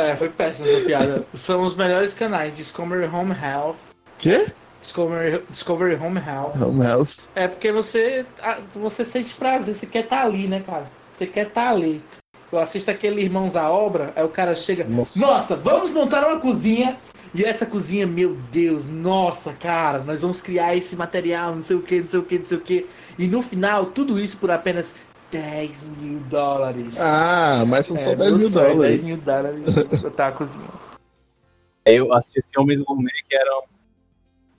[0.00, 1.26] é, foi péssima essa piada.
[1.34, 3.76] São os melhores canais: Discovery Home Health.
[4.18, 4.46] Quê?
[4.82, 6.60] Discovery, Discovery Home Health.
[6.60, 7.28] Home Health.
[7.34, 8.26] É porque você,
[8.72, 10.90] você sente prazer, você quer estar ali, né, cara?
[11.12, 12.02] Você quer estar ali.
[12.50, 14.84] Eu assisto aquele Irmãos à Obra, aí o cara chega.
[14.84, 15.18] Nossa.
[15.18, 16.98] Nossa, vamos montar uma cozinha.
[17.34, 21.82] E essa cozinha, meu Deus, nossa, cara, nós vamos criar esse material, não sei o
[21.82, 22.86] que, não sei o que, não sei o que.
[23.18, 24.96] E no final, tudo isso por apenas
[25.30, 27.00] 10 mil dólares.
[27.00, 29.00] Ah, mas são só É, 10 meu mil sonho, dólares.
[29.00, 29.62] 10 mil dólares
[30.02, 30.68] botar a cozinha.
[31.86, 33.62] Eu assisti esse Homem do Comer, que eram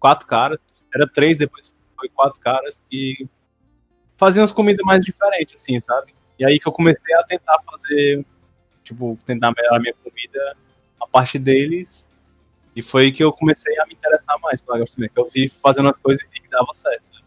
[0.03, 0.67] quatro caras.
[0.93, 3.25] Era três, depois foi quatro caras que
[4.17, 6.13] faziam as comidas mais diferentes, assim, sabe?
[6.37, 8.25] E aí que eu comecei a tentar fazer,
[8.83, 10.57] tipo, tentar melhorar a minha comida
[10.99, 12.11] a partir deles.
[12.75, 15.87] E foi que eu comecei a me interessar mais pela gastronomia, que eu fui fazendo
[15.87, 17.03] as coisas e vi que dava certo.
[17.05, 17.23] sabe?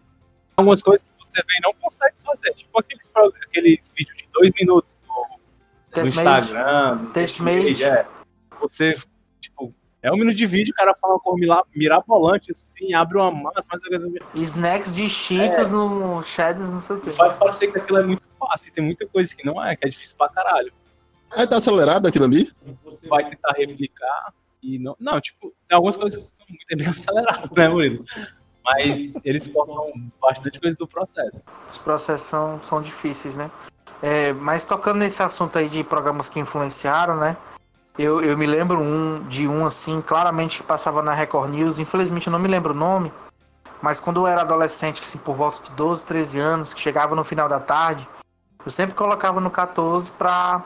[0.57, 3.11] Algumas coisas que você vê e não consegue fazer, tipo aqueles,
[3.43, 5.39] aqueles vídeos de dois minutos no,
[5.97, 6.07] no.
[6.07, 7.85] Instagram, no Testmate.
[7.85, 8.07] É.
[8.61, 8.95] Você,
[10.07, 13.83] é um minuto de vídeo, o cara fala uma mirabolante, assim, abre uma massa, faz
[13.83, 14.21] uma coisa.
[14.37, 17.11] Snacks de Cheetos no Shadows, não sei o que.
[17.11, 19.91] Faz parecer que aquilo é muito fácil, tem muita coisa que não é, que é
[19.91, 20.73] difícil pra caralho.
[21.29, 22.53] Ah, tá acelerado aquilo ali?
[22.85, 24.97] Você vai tentar replicar e não.
[25.01, 28.05] Não, tipo, tem algumas coisas que são muito bem aceleradas, né, Murilo?
[28.65, 29.93] Mas eles cortam
[30.23, 31.47] bastante coisa do processo.
[31.69, 33.51] Os processos são, são difíceis, né?
[34.01, 37.37] É, mas tocando nesse assunto aí de programas que influenciaram, né?
[37.99, 41.79] Eu, eu me lembro um, de um assim, claramente que passava na Record News.
[41.79, 43.11] Infelizmente eu não me lembro o nome.
[43.81, 47.25] Mas quando eu era adolescente, assim, por volta de 12, 13 anos, que chegava no
[47.25, 48.07] final da tarde,
[48.65, 50.63] eu sempre colocava no 14 pra,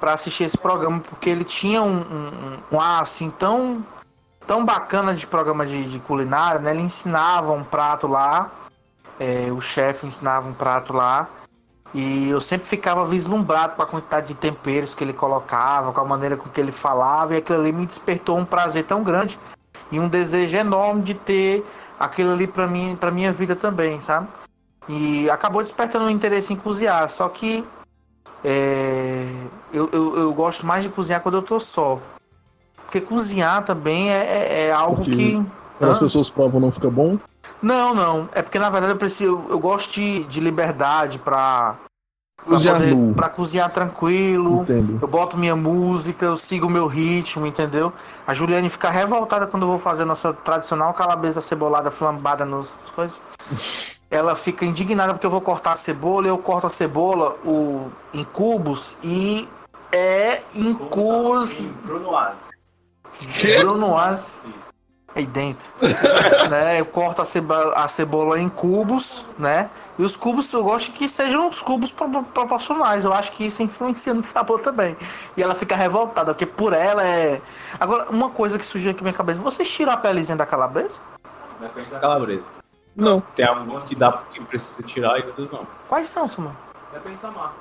[0.00, 3.84] pra assistir esse programa, porque ele tinha um, um, um ar assim tão,
[4.46, 6.70] tão bacana de programa de, de culinária, né?
[6.70, 8.50] Ele ensinava um prato lá.
[9.20, 11.28] É, o chefe ensinava um prato lá.
[11.94, 16.04] E eu sempre ficava vislumbrado com a quantidade de temperos que ele colocava, com a
[16.04, 19.38] maneira com que ele falava, e aquilo ali me despertou um prazer tão grande
[19.90, 21.64] e um desejo enorme de ter
[21.98, 24.28] aquilo ali pra mim, para minha vida também, sabe?
[24.88, 27.64] E acabou despertando um interesse em cozinhar, só que
[28.44, 29.26] é,
[29.72, 31.98] eu, eu, eu gosto mais de cozinhar quando eu tô só.
[32.84, 35.46] Porque cozinhar também é, é- é algo Porque que.
[35.78, 36.00] Quando as Hã?
[36.00, 37.18] pessoas provam não fica bom.
[37.60, 38.28] Não, não.
[38.32, 39.44] É porque na verdade eu preciso.
[39.48, 41.76] Eu gosto de, de liberdade pra.
[42.36, 43.14] pra Cozinhar nu.
[43.14, 44.62] pra cozinhar tranquilo.
[44.62, 44.98] Entendo.
[45.00, 47.92] Eu boto minha música, eu sigo o meu ritmo, entendeu?
[48.26, 53.20] A Juliane fica revoltada quando eu vou fazer nossa tradicional calabresa cebolada flambada nos coisas.
[54.10, 57.90] Ela fica indignada porque eu vou cortar a cebola e eu corto a cebola o,
[58.14, 59.46] em cubos e
[59.92, 61.58] é em cubos.
[61.84, 62.50] Bruno Aze.
[63.60, 64.38] Bruno Oase
[65.18, 65.68] aí dentro.
[66.50, 66.80] né?
[66.80, 69.68] Eu corto a cebola, a cebola em cubos, né?
[69.98, 73.04] E os cubos eu gosto que sejam os cubos pro- proporcionais.
[73.04, 74.96] Eu acho que isso influencia no sabor também.
[75.36, 77.40] E ela fica revoltada, porque por ela é.
[77.78, 81.00] Agora, uma coisa que surgiu aqui na minha cabeça: vocês tiram a pelezinha da calabresa?
[81.60, 82.50] Depende da calabresa.
[82.94, 83.20] Não.
[83.34, 85.66] Tem alguns que dá que precisa tirar e outros não.
[85.88, 86.54] Quais são, Samuel?
[86.92, 87.54] Depende da marca.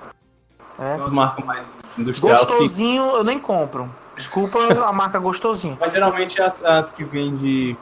[0.80, 0.91] É.
[0.91, 3.89] Tem umas marcas mais industriais que Gostosinho eu nem compro.
[4.18, 5.78] Desculpa a marca gostosinho.
[5.80, 7.78] Mas geralmente as, as que vende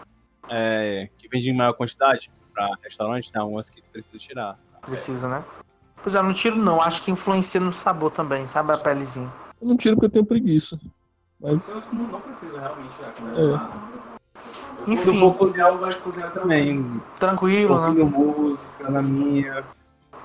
[0.50, 4.60] é, que vende em maior quantidade para restaurante, tem algumas que precisa tirar.
[4.82, 5.44] Precisa, né?
[6.04, 6.82] Pois é, eu não tiro não.
[6.82, 8.72] Acho que influencia no sabor também, sabe?
[8.72, 9.32] A pelezinha.
[9.62, 10.80] Eu não tiro porque eu tenho preguiça.
[11.40, 11.90] Mas.
[11.92, 13.12] Não, não precisa realmente, né?
[13.18, 15.16] Quando Enfim.
[15.16, 17.02] eu vou cozinhar, eu gosto de cozinhar também.
[17.20, 17.88] Tranquilo, né?
[17.88, 19.64] Ouvindo música na minha.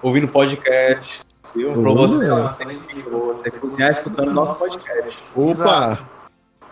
[0.03, 1.23] ouvindo podcast.
[1.55, 1.73] Viu?
[1.73, 2.09] Pra Olha.
[2.09, 2.65] você, você,
[3.05, 5.19] você cozinhar escutando nosso podcast.
[5.35, 5.51] Opa!
[5.51, 6.07] Exato.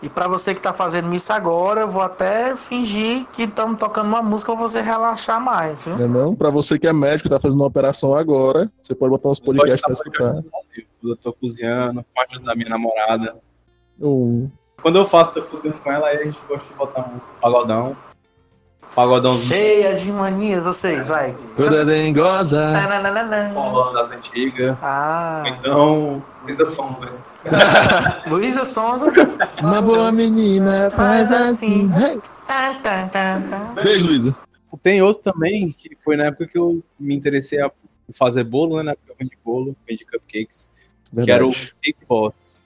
[0.01, 4.07] E pra você que tá fazendo isso agora, eu vou até fingir que estamos tocando
[4.07, 5.97] uma música pra você relaxar mais, viu?
[5.97, 6.35] Não, é não?
[6.35, 9.41] Pra você que é médico e tá fazendo uma operação agora, você pode botar uns
[9.41, 10.35] podcasts pra escutar.
[11.03, 13.35] Eu tô cozinhando, com a ajuda da minha namorada.
[13.99, 14.49] Um-
[14.81, 17.97] Quando eu faço, tô cozinhando com ela, aí a gente gosta de botar um pagodão.
[18.95, 21.35] Pagodãozinho Cheia de manias, vocês, vai.
[21.55, 22.73] Toda dengosa.
[23.53, 24.75] Forró das antigas.
[24.81, 27.09] Ah, Então, Luísa Sonza.
[28.27, 29.05] Luísa Sonza.
[29.61, 31.89] Uma boa menina faz assim.
[31.95, 32.19] Hey.
[32.47, 33.81] Tá, tá, tá, tá.
[33.81, 34.35] Beijo, Luísa.
[34.83, 37.71] Tem outro também, que foi na época que eu me interessei a
[38.13, 38.83] fazer bolo, né?
[38.83, 40.69] Na época eu vendi bolo, vendi cupcakes,
[41.23, 41.75] que era o Verdade.
[41.81, 42.61] Cake Boss.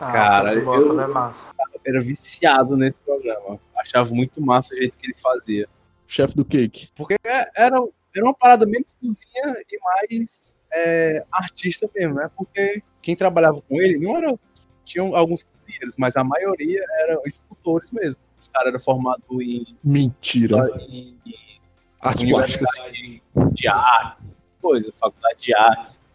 [0.00, 1.48] Ah, Cara, bosta, eu- né, massa?
[1.86, 3.60] Era viciado nesse programa.
[3.78, 5.68] Achava muito massa o jeito que ele fazia.
[6.06, 6.88] Chefe do cake.
[6.96, 7.76] Porque é- era,
[8.14, 12.30] era uma parada menos cozinha e mais é, artista mesmo, né?
[12.36, 14.38] Porque quem trabalhava com ele não era.
[14.84, 18.20] Tinham alguns cozinheiros, mas a maioria eram escultores mesmo.
[18.38, 20.56] Os caras eram formados em, Mentira.
[20.88, 21.60] em, em
[22.00, 22.68] Artes plásticas.
[22.78, 23.22] universidade
[23.52, 26.06] de artes, coisa, faculdade de artes.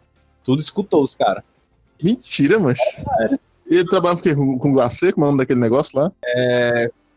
[0.44, 1.44] Tudo escutou os caras.
[2.02, 2.78] Mentira, mas.
[2.78, 3.38] E
[3.76, 6.10] ele trabalhava com, com, glacê, como é o nome daquele negócio lá?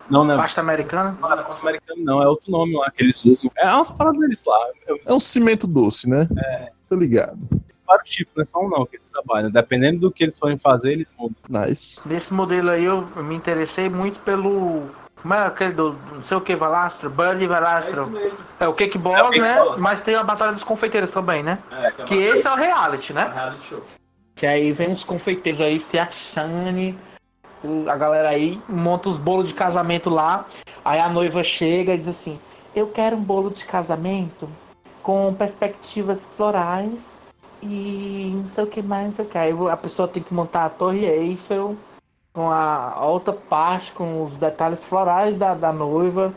[0.10, 1.18] Não, não é, Pasta americana?
[1.20, 2.22] não é negócio americano, não.
[2.22, 3.50] É outro nome lá que eles usam.
[3.58, 4.68] É umas paradas deles lá.
[4.88, 6.28] Eu, É um cimento doce, né?
[6.38, 6.70] É.
[6.88, 7.39] Tô ligado.
[7.88, 9.50] vários tipos, não é só um não que eles trabalham.
[9.50, 11.36] Dependendo do que eles forem fazer, eles mudam.
[11.50, 12.08] Nice.
[12.08, 14.84] Desse modelo aí eu me interessei muito pelo.
[15.22, 17.10] Como é aquele do não sei o que, Valastro?
[17.10, 18.15] Buddy Valastro.
[18.60, 19.56] É, o Cake Boss, É o Cake né?
[19.56, 19.80] Boss.
[19.80, 21.58] Mas tem a Batalha dos Confeiteiros também, né?
[22.06, 23.32] que esse é o reality, né?
[24.36, 26.95] Que aí vem os confeiteiros aí se achando.
[27.88, 30.45] A galera aí monta os bolos de casamento lá.
[30.84, 32.39] Aí a noiva chega e diz assim:
[32.76, 34.50] Eu quero um bolo de casamento
[35.02, 37.19] com perspectivas florais
[37.62, 39.38] e não sei o que mais, não sei o que.
[39.38, 41.76] Aí a pessoa tem que montar a Torre Eiffel
[42.34, 46.34] com a outra parte, com os detalhes florais da, da noiva.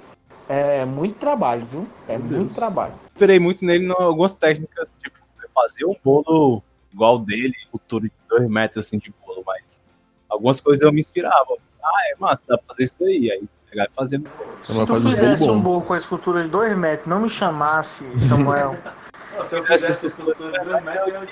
[0.49, 1.87] É muito trabalho, viu?
[2.07, 2.55] É Meu muito Deus.
[2.55, 2.95] trabalho.
[3.13, 5.19] Inspirei muito nele em algumas técnicas, tipo,
[5.53, 9.83] fazer um bolo igual o dele, altura de dois metros assim de bolo, mas
[10.29, 11.57] algumas coisas eu me inspirava.
[11.83, 13.31] Ah, é massa, dá pra fazer isso daí.
[13.31, 14.23] Aí pegar e fazer
[14.61, 15.63] Se tu um fizesse bolo um bom.
[15.63, 18.77] bolo com a escultura de 2 metros, não me chamasse, Samuel.
[19.45, 20.35] Se eu fizesse isso tudo,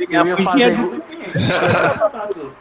[0.08, 0.92] Eu ia fazer igual,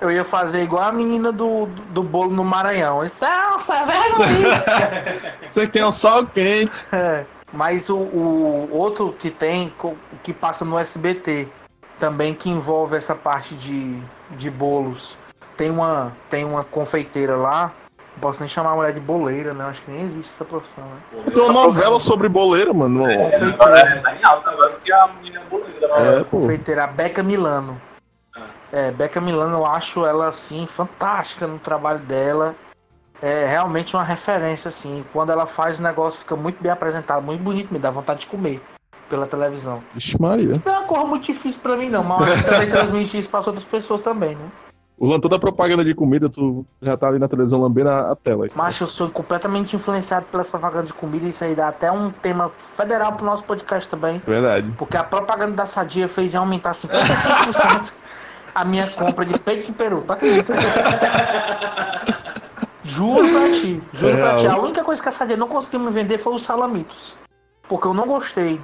[0.01, 3.01] eu ia fazer igual a menina do, do bolo no Maranhão.
[3.03, 5.39] Nossa, é vergonha.
[5.47, 6.83] Você tem um sol quente.
[6.91, 7.25] É.
[7.53, 9.71] Mas o, o outro que tem,
[10.23, 11.47] que passa no SBT,
[11.99, 15.17] também que envolve essa parte de, de bolos.
[15.57, 17.71] Tem uma, tem uma confeiteira lá.
[18.13, 19.65] Não posso nem chamar a mulher de boleira, né?
[19.65, 21.23] Acho que nem existe essa profissão, né?
[21.25, 22.99] Tem uma novela sobre boleira, mano.
[22.99, 23.79] Confeiteira.
[23.79, 25.87] É, tá em alta agora porque a menina é boleira.
[25.97, 26.37] É, pô.
[26.37, 27.81] confeiteira, a Beca Milano.
[28.71, 32.55] É, Beca Milano, eu acho ela assim fantástica no trabalho dela.
[33.21, 35.05] É realmente uma referência assim.
[35.13, 38.27] Quando ela faz o negócio fica muito bem apresentado, muito bonito, me dá vontade de
[38.27, 38.61] comer
[39.09, 39.81] pela televisão.
[39.93, 40.61] Vixe, Maria.
[40.65, 43.63] Não é uma coisa muito difícil pra mim não, mas também transmite isso para outras
[43.63, 44.45] pessoas também, né?
[44.97, 48.15] O toda a propaganda de comida, tu já tá ali na televisão lambendo a, a
[48.15, 48.47] tela.
[48.55, 52.11] Mas eu sou completamente influenciado pelas propagandas de comida e isso aí dá até um
[52.11, 54.21] tema federal pro nosso podcast também.
[54.25, 54.73] Verdade.
[54.77, 57.91] Porque a propaganda da Sadia fez aumentar 55%
[58.55, 60.03] a minha compra de peito de peru.
[60.07, 60.53] Tu acredita?
[62.85, 63.83] Juro pra ti.
[63.91, 64.47] Juro É pra ti.
[64.47, 67.17] A única coisa que a Sadia não conseguiu me vender foi os salamitos.
[67.67, 68.61] Porque eu não gostei.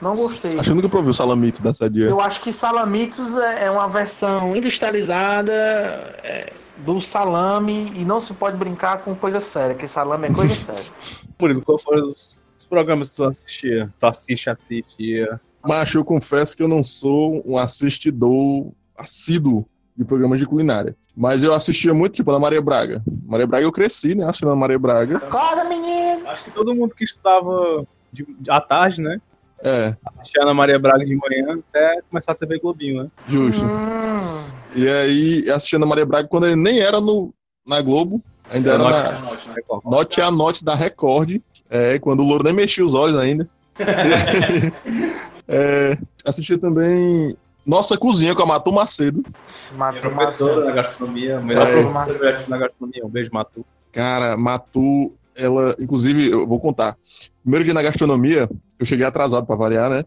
[0.00, 0.52] Não gostei.
[0.54, 2.06] Acho que eu nunca provei o salamito da Sadia.
[2.06, 8.32] Eu acho que salamitos é é uma versão industrializada é, do salame e não se
[8.32, 10.90] pode brincar com coisa séria, porque salame é coisa séria.
[11.38, 13.88] Murilo, qual foram os, os programas que tu assistia?
[13.98, 15.40] Tu assiste, assistia.
[15.62, 20.96] Mas eu confesso que eu não sou um assistidor assíduo de programas de culinária.
[21.14, 23.02] Mas eu assistia muito, tipo, na Maria Braga.
[23.26, 24.24] Maria Braga eu cresci, né?
[24.24, 25.18] Assistindo a Maria Braga.
[25.18, 26.26] Acorda, menino!
[26.28, 29.20] Acho que todo mundo que estudava de, à tarde, né?
[29.62, 33.10] É, Assistia a Ana Maria Braga de manhã até começar a TV Globinho, né?
[33.26, 33.64] justo.
[33.64, 34.44] Hum,
[34.74, 37.32] E aí, eu assistia a Maria Braga quando ele nem era no,
[37.66, 38.22] na Globo.
[38.50, 39.84] Ainda era na Record.
[39.84, 41.40] Note a Note da Record.
[41.68, 43.48] É, quando o Louro nem mexia os olhos ainda.
[45.46, 49.22] é, assistia também Nossa Cozinha com a Matu Macedo.
[49.22, 50.64] Professora Marcelo.
[50.64, 51.82] na gastronomia, melhor É.
[51.82, 53.04] professora na gastronomia.
[53.06, 53.64] Um beijo, Matu.
[53.92, 56.96] Cara, Matu, ela, inclusive, eu vou contar.
[57.42, 58.48] Primeiro dia na gastronomia,
[58.80, 60.04] eu cheguei atrasado pra variar, né?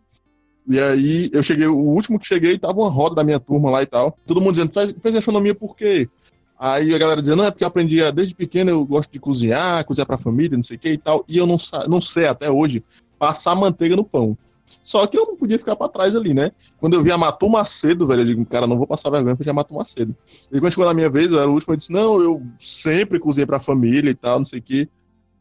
[0.67, 3.83] E aí eu cheguei, o último que cheguei, tava uma roda da minha turma lá
[3.83, 4.17] e tal.
[4.25, 6.09] Todo mundo dizendo, faz, fez gastronomia por quê?
[6.57, 9.85] Aí a galera dizendo, não, é porque eu aprendi desde pequeno, eu gosto de cozinhar,
[9.85, 11.23] cozinhar pra família, não sei o que e tal.
[11.27, 11.57] E eu não,
[11.87, 12.83] não sei até hoje
[13.19, 14.37] passar manteiga no pão.
[14.81, 16.51] Só que eu não podia ficar pra trás ali, né?
[16.77, 19.47] Quando eu vi a Matu Macedo, velho, eu digo, cara, não vou passar vergonha, foi
[19.47, 20.15] a Matu Macedo.
[20.51, 23.19] E quando chegou na minha vez, eu era o último, eu disse, não, eu sempre
[23.19, 24.89] cozinhei pra família e tal, não sei o quê.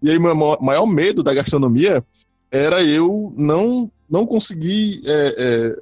[0.02, 2.04] E aí, meu maior medo da gastronomia
[2.52, 5.76] era eu não, não conseguir é, é,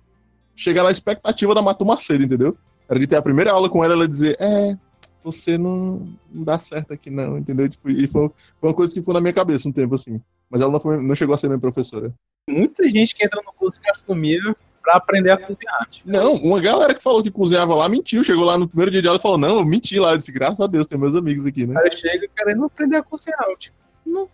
[0.55, 2.57] chegar na expectativa da Matu Macedo, entendeu?
[2.89, 4.77] Era de ter a primeira aula com ela, ela dizer, é,
[5.23, 7.69] você não, não dá certo aqui não, entendeu?
[7.69, 10.21] Tipo, e foi, foi uma coisa que ficou na minha cabeça um tempo, assim.
[10.49, 12.13] Mas ela não, foi, não chegou a ser minha professora.
[12.49, 14.41] Muita gente que entra no curso de gastronomia
[14.83, 15.89] pra aprender a cozinhar.
[15.89, 18.25] Tipo, Não, uma galera que falou que cozinhava lá mentiu.
[18.25, 20.13] Chegou lá no primeiro dia de aula e falou: Não, eu menti lá.
[20.13, 21.75] Eu disse: Graças a Deus, tem meus amigos aqui, o né?
[21.75, 23.47] cara chega querendo aprender a cozinhar.
[23.59, 23.77] Tipo,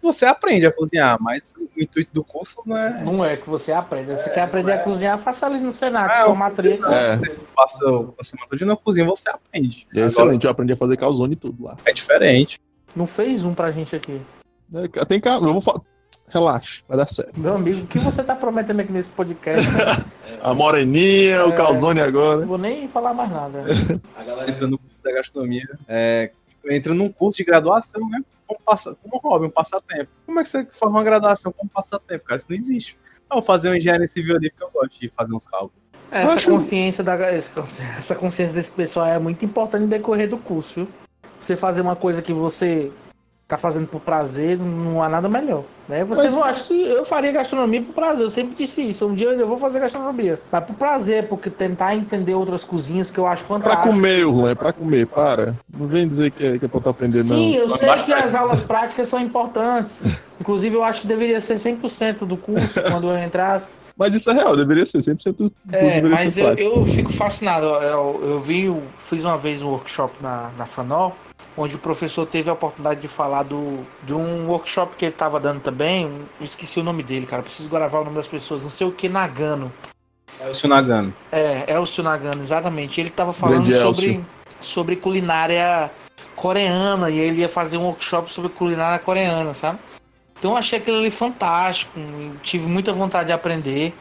[0.03, 3.03] você aprende a cozinhar, mas o intuito do curso não é.
[3.03, 4.17] Não é que você aprenda.
[4.17, 6.95] Você quer aprender a cozinhar, faça ali no Senado, É, sua matrícula.
[6.95, 7.17] É.
[7.17, 7.85] Você passa
[8.21, 9.87] a semana toda na cozinha, você aprende.
[9.95, 11.77] É excelente, eu aprendi a fazer calzone e tudo lá.
[11.85, 12.59] É diferente.
[12.95, 14.21] Não fez um pra gente aqui.
[14.75, 15.81] É, Tem ca- eu vou falar.
[16.29, 17.39] Relaxa, vai dar certo.
[17.39, 19.65] Meu amigo, o que você tá prometendo aqui nesse podcast?
[19.71, 20.05] né?
[20.43, 22.45] A moreninha, o calzone Não agora.
[22.45, 23.65] vou nem falar mais nada.
[24.17, 26.33] A galera entra no curso da gastronomia, é,
[26.69, 28.21] entra num curso de graduação, né?
[28.47, 30.11] Como, passa, como hobby, um passatempo.
[30.25, 32.39] Como é que você forma uma graduação como passatempo, cara?
[32.39, 32.99] Isso não existe.
[33.31, 35.75] Eu vou fazer uma engenharia civil ali porque eu gosto de fazer uns cálculos.
[36.11, 40.75] Essa acho- consciência, da, essa consciência desse pessoal é muito importante no decorrer do curso,
[40.75, 40.89] viu?
[41.41, 42.93] Você fazer uma coisa que você
[43.49, 45.63] tá fazendo por prazer, não há nada melhor.
[45.89, 46.05] Né?
[46.05, 49.07] Você Mas- não acha que eu faria gastronomia por prazer, eu sempre disse isso.
[49.07, 50.41] Um dia eu ainda vou fazer gastronomia.
[50.51, 53.89] Mas por prazer, porque tentar entender outras cozinhas que eu acho Pra fantástico.
[53.89, 55.55] comer, Urlan, é pra comer, para.
[55.73, 57.63] Não vem dizer que é, que é pra tu aprender, Sim, não.
[57.63, 60.05] eu sei que as aulas práticas são importantes.
[60.41, 63.75] Inclusive, eu acho que deveria ser 100% do curso quando eu entrasse.
[63.97, 67.13] Mas isso é real, deveria ser 100% do curso É, mas ser eu, eu fico
[67.13, 67.65] fascinado.
[67.67, 71.17] Eu, eu vi, eu fiz uma vez um workshop na, na FANOL,
[71.57, 75.41] onde o professor teve a oportunidade de falar do, de um workshop que ele estava
[75.41, 76.07] dando também.
[76.07, 77.43] um- Eu esqueci o nome dele, cara.
[77.43, 78.63] Preciso gravar o nome das pessoas.
[78.63, 79.73] Não sei o que, Nagano.
[80.41, 81.15] É o Sunagano.
[81.33, 83.01] É, Elcio Nagano, exatamente.
[83.01, 84.27] Ele estava falando sobre, Elcio.
[84.61, 85.91] sobre culinária
[86.35, 89.79] coreana e ele ia fazer um workshop sobre culinária coreana, sabe?
[90.39, 91.99] Então eu achei aquilo ali fantástico,
[92.43, 93.95] tive muita vontade de aprender.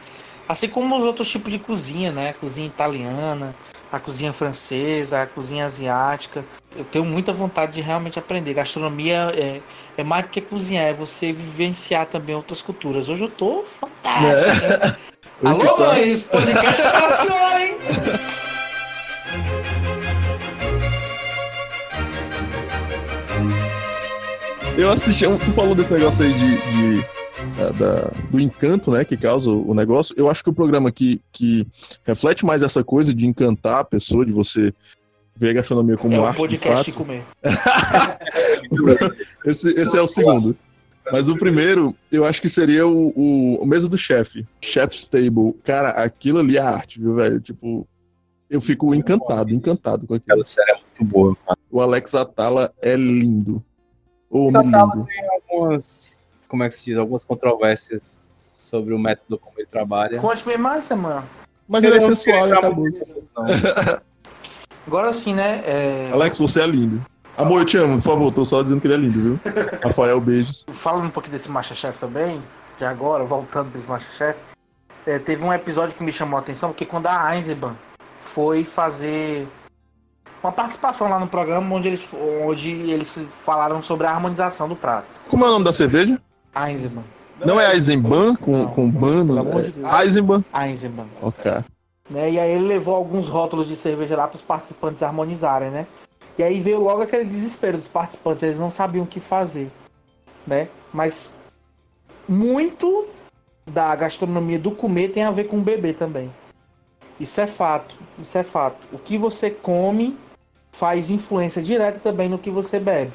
[0.46, 2.34] Assim como os outros tipos de cozinha, né?
[2.34, 3.54] Cozinha italiana,
[3.90, 6.44] a cozinha francesa, a cozinha asiática.
[6.76, 8.52] Eu tenho muita vontade de realmente aprender.
[8.54, 9.60] Gastronomia é,
[9.96, 13.08] é mais do que cozinhar, é você vivenciar também outras culturas.
[13.08, 14.96] Hoje eu tô fantástico.
[15.42, 17.78] Hoje Alô, tu tá- mãe, esse podcast é pra senhora, hein?
[24.76, 26.56] Eu assisti, tu falou desse negócio aí de,
[27.00, 27.15] de-
[27.56, 30.14] da- da- do encanto, né, que causa o negócio.
[30.18, 31.66] Eu acho que o programa que, que
[32.04, 34.72] reflete mais essa coisa de encantar a pessoa, de você
[35.34, 37.04] ver a gastronomia como É um arte de podcast de fato.
[37.04, 37.24] comer.
[39.44, 40.56] Esse, esse é o segundo.
[41.12, 44.44] Mas o primeiro, eu acho que seria o, o, o mesa do chefe.
[44.60, 45.54] Chef's Table.
[45.62, 47.40] Cara, aquilo ali é arte, viu, velho?
[47.40, 47.86] Tipo,
[48.50, 50.32] eu fico encantado, encantado com aquilo.
[50.40, 51.36] Aquela série é muito boa.
[51.46, 51.58] cara.
[51.70, 53.62] O Alex Atala é lindo.
[54.28, 55.08] Homem Alex Atala lindo.
[55.52, 56.15] Algumas,
[56.48, 56.98] como é que se diz?
[56.98, 60.18] Algumas controvérsias sobre o método como ele trabalha.
[60.18, 61.24] Conte-me mais, semana.
[61.68, 62.86] Mas ele é sensual acabou.
[64.86, 65.62] Agora sim, né?
[65.66, 67.04] é, Alex, você é lindo.
[67.36, 69.40] Amor, eu te amo, por favor, tô só dizendo que ele é lindo, viu?
[69.82, 70.64] Rafael, beijos.
[70.70, 72.42] falando um pouquinho desse Masterchef também,
[72.78, 74.38] de agora, voltando pra esse Masterchef,
[75.04, 77.74] é, teve um episódio que me chamou a atenção, porque quando a Eisenbahn
[78.14, 79.46] foi fazer
[80.42, 82.08] uma participação lá no programa onde eles,
[82.44, 85.18] onde eles falaram sobre a harmonização do prato.
[85.28, 86.20] Como é o nome da cerveja?
[86.56, 87.02] Eisenbahn.
[87.44, 89.26] Não é Eisenbahn com, Não, com ban?
[89.26, 89.92] pelo amor É de Deus.
[90.00, 90.44] Eisenbahn.
[90.54, 91.06] Eisenbahn.
[91.20, 91.52] Ok.
[92.08, 92.30] né?
[92.30, 95.86] E aí ele levou alguns rótulos de cerveja lá para os participantes harmonizarem, né?
[96.38, 99.70] E aí veio logo aquele desespero dos participantes, eles não sabiam o que fazer,
[100.46, 100.68] né?
[100.92, 101.36] Mas
[102.28, 103.06] muito
[103.66, 106.32] da gastronomia do comer tem a ver com o beber também.
[107.18, 108.86] Isso é fato, isso é fato.
[108.92, 110.16] O que você come
[110.70, 113.12] faz influência direta também no que você bebe.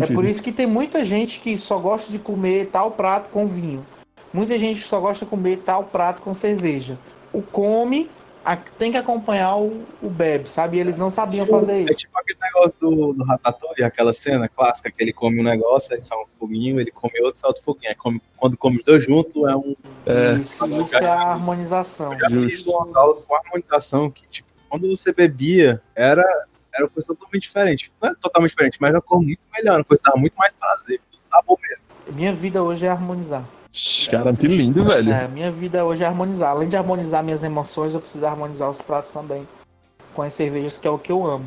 [0.00, 3.46] É por isso que tem muita gente que só gosta de comer tal prato com
[3.46, 3.86] vinho.
[4.32, 6.98] Muita gente que só gosta de comer tal prato com cerveja.
[7.32, 8.10] O come
[8.44, 10.76] a- tem que acompanhar o, o bebe, sabe?
[10.76, 12.00] E eles não sabiam fazer É isso.
[12.00, 16.00] tipo aquele negócio do, do Ratatouille, aquela cena clássica que ele come um negócio, aí
[16.00, 17.88] sai um foguinho, ele come outro, sai outro foguinho.
[17.90, 19.74] Aí come- quando come os dois juntos, é um.
[20.06, 20.34] É.
[20.36, 22.16] Isso, isso é a harmonização.
[22.18, 22.70] Já fiz Justo.
[22.70, 26.24] uma aula com harmonização que, tipo, quando você bebia, era,
[26.76, 27.92] era uma coisa totalmente diferente.
[28.00, 30.34] Não é totalmente diferente, mas era uma cor muito melhor, uma coisa que dava muito
[30.36, 31.84] mais prazer, do sabor mesmo.
[32.12, 33.44] Minha vida hoje é harmonizar.
[34.10, 35.12] Caramba, que lindo, velho.
[35.12, 36.50] É, minha vida hoje é harmonizar.
[36.50, 39.46] Além de harmonizar minhas emoções, eu preciso harmonizar os pratos também.
[40.14, 41.44] Com as cervejas, que é o que eu amo.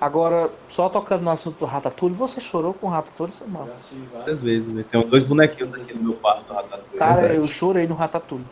[0.00, 3.68] Agora, só tocando no assunto do Ratatouille, você chorou com o Ratatouille, seu mal?
[4.14, 4.86] Várias vezes, velho.
[4.86, 6.96] Tem dois bonequinhos aqui no meu quarto do Ratatouille.
[6.98, 7.40] Cara, Verdade.
[7.40, 8.46] eu chorei no Ratatouille.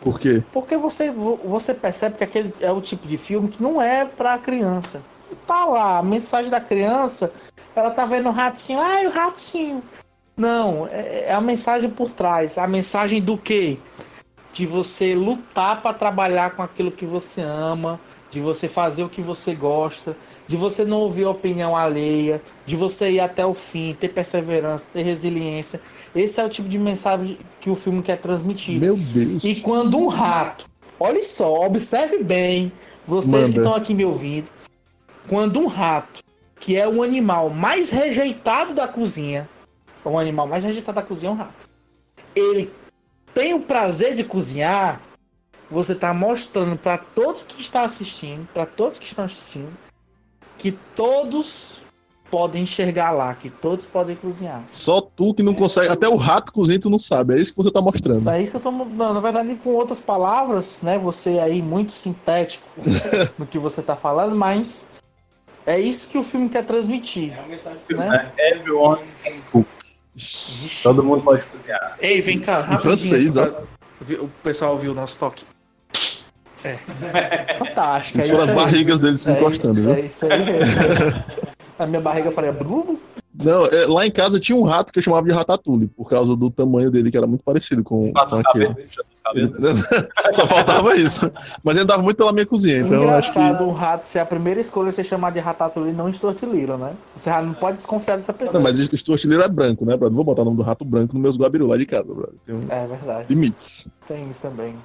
[0.00, 0.42] Por quê?
[0.50, 4.06] Porque você, vo- você percebe que aquele é o tipo de filme que não é
[4.06, 5.02] pra criança.
[5.46, 7.32] Tá lá, a mensagem da criança,
[7.74, 9.82] ela tá vendo o ratinho, ai, o ratinho.
[10.36, 12.58] Não, é, é a mensagem por trás.
[12.58, 13.78] A mensagem do quê?
[14.52, 18.00] De você lutar pra trabalhar com aquilo que você ama,
[18.30, 20.16] de você fazer o que você gosta,
[20.46, 24.86] de você não ouvir a opinião alheia, de você ir até o fim, ter perseverança,
[24.92, 25.80] ter resiliência.
[26.14, 28.78] Esse é o tipo de mensagem que o filme quer transmitir.
[28.78, 29.42] Meu Deus.
[29.42, 30.66] E quando um rato,
[31.00, 32.70] olha só, observe bem,
[33.06, 33.52] vocês Manda.
[33.52, 34.50] que estão aqui me ouvindo,
[35.28, 36.22] quando um rato,
[36.58, 39.48] que é o animal mais rejeitado da cozinha,
[40.04, 41.68] o animal mais rejeitado da cozinha é um rato.
[42.34, 42.72] Ele
[43.34, 45.00] tem o prazer de cozinhar,
[45.70, 49.72] você está mostrando para todos que estão assistindo, para todos que estão assistindo,
[50.56, 51.78] que todos
[52.30, 54.62] podem enxergar lá, que todos podem cozinhar.
[54.68, 55.88] Só tu que não consegue.
[55.88, 57.34] Até o rato cozinha tu não sabe.
[57.34, 58.28] É isso que você tá mostrando.
[58.28, 58.70] É isso que eu tô.
[58.70, 60.98] Não, na verdade, com outras palavras, né?
[60.98, 62.66] Você aí muito sintético
[63.38, 64.86] no que você tá falando, mas
[65.72, 67.32] é isso que o filme quer transmitir.
[67.90, 68.30] Né?
[68.38, 69.66] É, Everyone can cook.
[70.82, 71.96] Todo mundo pode cozinhar.
[72.00, 72.80] Ei, vem cá, rapidinho.
[72.80, 73.46] francês, ó.
[73.46, 73.62] pra-
[74.22, 75.44] O pessoal ouviu o nosso toque.
[76.64, 76.74] É.
[77.54, 78.18] Fantástico.
[78.18, 78.56] Isso é foram as aí.
[78.56, 79.94] barrigas deles se É encostando, isso, viu?
[79.94, 81.24] É isso aí mesmo.
[81.78, 82.98] A minha barriga faria brubo.
[83.32, 86.34] Não, é, lá em casa tinha um rato que eu chamava de ratatouille, por causa
[86.34, 88.66] do tamanho dele, que era muito parecido com, com a aquele.
[88.66, 89.04] cabeça
[90.32, 91.30] Só faltava isso.
[91.62, 93.38] Mas ele andava muito pela minha cozinha, então eu acho que.
[93.38, 96.78] Engraçado um rato ser a primeira escolha ser chamado de ratatouille e não Stuart Little,
[96.78, 96.94] né?
[97.16, 98.54] Você não pode desconfiar dessa pessoa.
[98.62, 100.10] Não, mas o Stuart Little é branco, né, brother?
[100.10, 102.34] Não vou botar o nome do rato branco nos meus guabiru lá de casa, brother.
[102.44, 102.66] Tem um...
[102.68, 103.26] É verdade.
[103.28, 103.88] limites.
[104.06, 104.76] Tem isso também.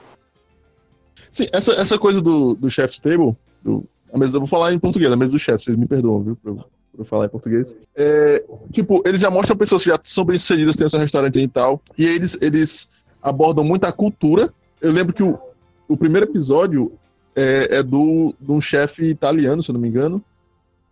[1.31, 3.83] Sim, essa, essa coisa do, do chef's table, do,
[4.13, 6.35] a mesa, eu vou falar em português, a mesa do chefe, vocês me perdoam, viu,
[6.35, 6.63] por, eu-
[6.95, 7.75] por falar em português.
[7.95, 11.39] É, tipo, eles já mostram pessoas que já são bem sucedidas, têm o seu restaurante
[11.39, 12.87] e tal, e aí eles, eles
[13.23, 14.53] abordam muito a cultura.
[14.81, 15.39] Eu lembro que o,
[15.87, 16.91] o primeiro episódio
[17.35, 20.23] é, é do, de um chefe italiano, se eu não me engano,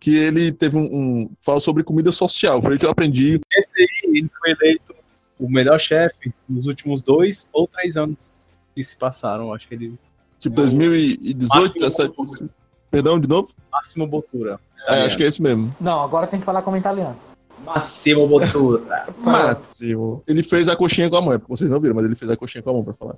[0.00, 3.40] que ele teve um, um fala sobre comida social, foi aí que eu aprendi.
[3.56, 4.94] Esse aí, ele foi eleito
[5.38, 9.52] o melhor chefe nos últimos dois ou três anos que se passaram.
[9.52, 9.94] Acho que ele.
[10.40, 12.58] Tipo, 2018, Máximo 17.
[12.90, 13.48] Perdão, de novo?
[13.70, 14.58] Máximo Botura.
[14.88, 15.74] É, acho que é esse mesmo.
[15.80, 17.16] Não, agora tem que falar como italiano.
[17.64, 19.06] Máximo Botura.
[19.22, 20.22] Máximo.
[20.26, 22.30] Ele fez a coxinha com a mão, é porque vocês não viram, mas ele fez
[22.30, 23.16] a coxinha com a mão pra falar.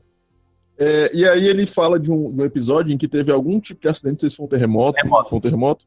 [0.79, 3.81] É, e aí ele fala de um, de um episódio em que teve algum tipo
[3.81, 5.31] de acidente, não sei se foi um terremoto, Terremoto.
[5.31, 5.85] foi um terremoto.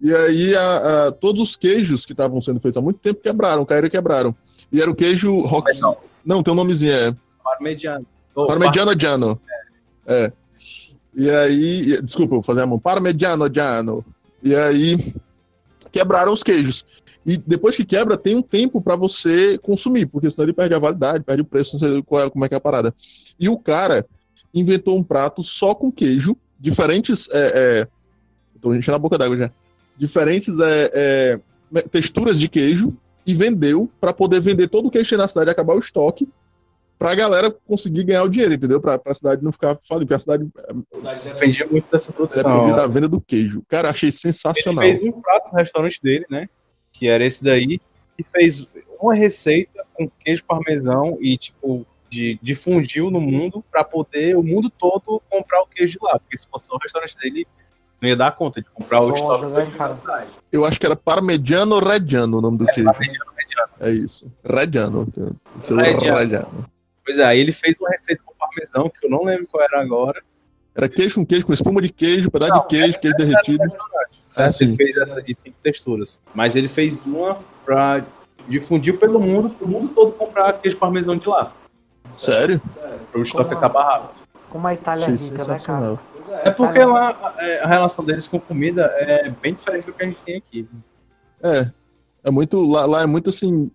[0.00, 3.64] E aí a- a- todos os queijos que estavam sendo feitos há muito tempo quebraram,
[3.64, 4.34] caíram e quebraram.
[4.72, 5.78] E era o queijo rock.
[5.80, 5.96] Não.
[6.24, 7.14] Não, tem um nomezinho, é.
[7.44, 8.06] Parmegiano.
[8.34, 9.40] Oh, Parmigiano Giano.
[10.06, 10.32] É.
[11.14, 12.00] E aí.
[12.02, 12.78] Desculpa, vou fazer a mão.
[12.78, 14.04] Parmigiano Giano.
[14.42, 14.96] E aí.
[15.92, 16.84] Quebraram os queijos.
[17.24, 20.78] E depois que quebra, tem um tempo pra você consumir, porque senão ele perde a
[20.78, 22.92] validade, perde o preço, não sei qual é- como é que é a parada.
[23.38, 24.04] E o cara
[24.52, 27.28] inventou um prato só com queijo, diferentes.
[27.30, 27.88] É, é,
[28.60, 29.50] tô enchendo a boca d'água já.
[29.96, 30.90] Diferentes é,
[31.74, 32.92] é, texturas de queijo
[33.24, 36.28] e vendeu pra poder vender todo o queijo na cidade, acabar o estoque
[37.02, 38.80] pra galera conseguir ganhar o dinheiro, entendeu?
[38.80, 40.48] Pra, pra cidade não ficar falindo, porque a cidade
[41.24, 42.42] Dependia muito dessa produção.
[42.60, 43.60] depende da venda do queijo.
[43.68, 44.84] Cara, achei Ele sensacional.
[44.84, 46.48] fez um prato no restaurante dele, né?
[46.92, 47.80] Que era esse daí.
[48.16, 48.68] E fez
[49.00, 54.70] uma receita com queijo parmesão e, tipo, de, difundiu no mundo pra poder o mundo
[54.70, 56.20] todo comprar o queijo de lá.
[56.20, 57.48] Porque se fosse o restaurante dele,
[58.00, 59.94] não ia dar conta de comprar o Foda, estoque né, cara?
[59.96, 60.30] cidade.
[60.52, 62.84] Eu acho que era Parmigiano Reggiano o nome do queijo.
[62.84, 63.70] Parmegiano, Parmegiano.
[63.80, 64.30] É isso.
[64.44, 65.08] Reggiano.
[65.58, 66.18] Isso é o Reggiano.
[66.18, 66.71] Reggiano.
[67.04, 69.80] Pois é, aí ele fez uma receita com parmesão, que eu não lembro qual era
[69.80, 70.22] agora.
[70.74, 73.64] Era queijo com queijo, com espuma de queijo, pedaço Não, de queijo, queijo essa derretido.
[74.26, 74.48] Certo?
[74.48, 74.64] Ah, sim.
[74.64, 76.20] ele fez essa de cinco texturas.
[76.34, 78.04] Mas ele fez uma pra
[78.48, 81.52] difundir pelo mundo, pro mundo todo comprar queijo parmesão de lá.
[82.10, 82.60] Sério?
[83.10, 84.22] Para o estoque acabar rápido.
[84.48, 85.98] Como a Itália é rica, né, cara?
[86.44, 90.06] É porque lá é, a relação deles com comida é bem diferente do que a
[90.06, 90.68] gente tem aqui.
[91.42, 91.70] É.
[92.24, 92.64] É muito.
[92.66, 93.70] Lá, lá é muito assim.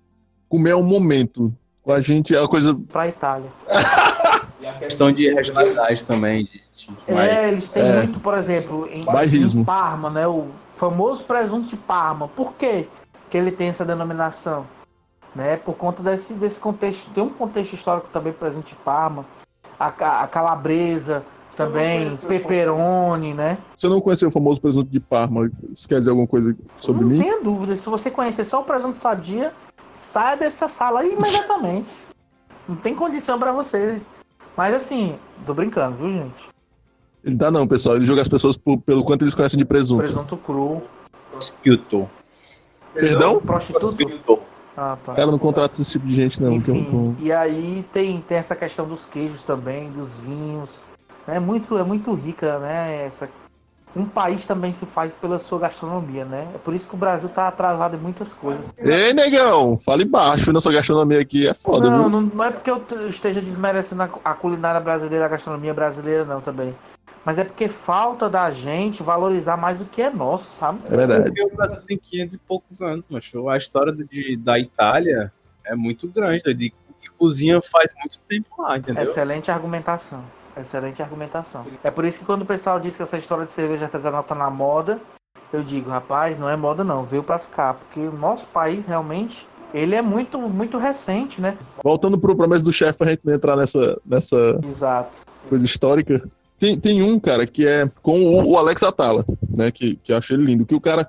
[0.48, 1.54] Comer é um momento.
[1.88, 2.76] Com a gente é uma coisa.
[2.92, 3.50] Pra Itália.
[4.60, 6.62] E a questão de regionalidade também, de
[7.08, 7.94] É, mais- eles têm É.
[7.98, 9.62] muito, por exemplo, em, Bairrismo.
[9.62, 10.28] em Parma, né?
[10.28, 12.28] O famoso presunto de Parma.
[12.28, 12.88] Por quê
[13.30, 14.66] que ele tem essa denominação?
[15.36, 15.58] Né?
[15.58, 17.12] Por conta desse, desse contexto.
[17.12, 19.26] Tem um contexto histórico também presunto de Parma.
[19.80, 19.86] A,
[20.24, 21.24] a calabresa
[21.56, 23.60] também, peperoni, né?
[23.82, 27.12] Eu não conhecer o famoso presunto de Parma, você quer dizer alguma coisa sobre não
[27.12, 27.20] mim?
[27.20, 27.78] tenha dúvida.
[27.78, 29.54] Se você conhecer só o presunto sadia,
[29.92, 31.92] saia dessa sala imediatamente.
[32.68, 34.02] não tem condição pra você.
[34.56, 36.50] Mas assim, tô brincando, viu, gente?
[37.24, 37.96] Ele dá não, pessoal.
[37.96, 40.00] Ele joga as pessoas por- pelo quanto eles conhecem de presunto.
[40.04, 40.82] Presunto cru.
[41.32, 42.08] Prosecutor.
[42.94, 43.40] Perdão?
[43.40, 44.40] Prostituto.
[44.76, 45.14] Ah, tá.
[45.16, 46.60] Cara não contrata esse tipo de gente, não.
[46.62, 50.84] que eu- Enfim, e aí tem, tem essa questão dos queijos também, dos vinhos.
[51.28, 53.06] É muito, é muito rica, né?
[53.06, 53.30] Essa...
[53.96, 56.48] Um país também se faz pela sua gastronomia, né?
[56.54, 58.72] É por isso que o Brasil tá atrasado em muitas coisas.
[58.78, 62.10] Ei, negão, fale baixo na sua gastronomia aqui, é foda, não, viu?
[62.10, 65.74] não, não é porque eu te- eu esteja desmerecendo a, a culinária brasileira, a gastronomia
[65.74, 66.76] brasileira, não, também.
[67.26, 70.80] Mas é porque falta da gente valorizar mais o que é nosso, sabe?
[70.86, 71.24] É verdade.
[71.26, 73.50] Porque o Brasil tem 500 e poucos anos, macho.
[73.50, 75.32] A história de, da Itália
[75.66, 76.74] é muito grande, de, de
[77.18, 79.02] cozinha faz muito tempo lá, entendeu?
[79.04, 80.24] Excelente argumentação.
[80.60, 81.66] Excelente argumentação.
[81.84, 84.36] É por isso que quando o pessoal diz que essa história de cerveja artesanal tá
[84.36, 85.00] na moda,
[85.52, 87.74] eu digo, rapaz, não é moda não, veio pra ficar.
[87.76, 91.58] Porque o nosso país realmente, ele é muito, muito recente, né?
[91.84, 95.20] Voltando pro promessa do chefe, pra gente não entrar nessa, nessa Exato.
[95.48, 96.28] coisa histórica.
[96.60, 99.72] Tem, tem um, cara, que é com o, o Alex Atala, né?
[99.72, 100.66] Que, que eu achei ele lindo.
[100.66, 101.08] Que o cara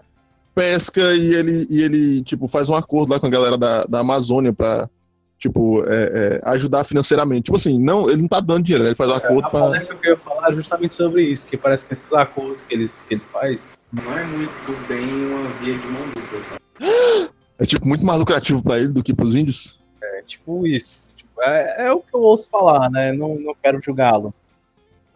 [0.55, 4.01] pesca e ele, e ele tipo, faz um acordo lá com a galera da, da
[4.01, 4.90] Amazônia pra,
[5.39, 7.45] tipo, é, é, ajudar financeiramente.
[7.45, 8.91] Tipo assim, não, ele não tá dando dinheiro, né?
[8.91, 9.61] Ele faz um acordo A pra.
[9.61, 12.74] polêmica que eu ia falar é justamente sobre isso, que parece que esses acordos que,
[12.74, 16.59] eles, que ele faz não é muito bem uma via de mão dupla?
[17.61, 19.80] É, tipo, muito mais lucrativo pra ele do que pros índios.
[20.01, 21.11] É tipo isso.
[21.16, 23.12] Tipo, é, é o que eu ouço falar, né?
[23.12, 24.32] Não, não quero julgá-lo.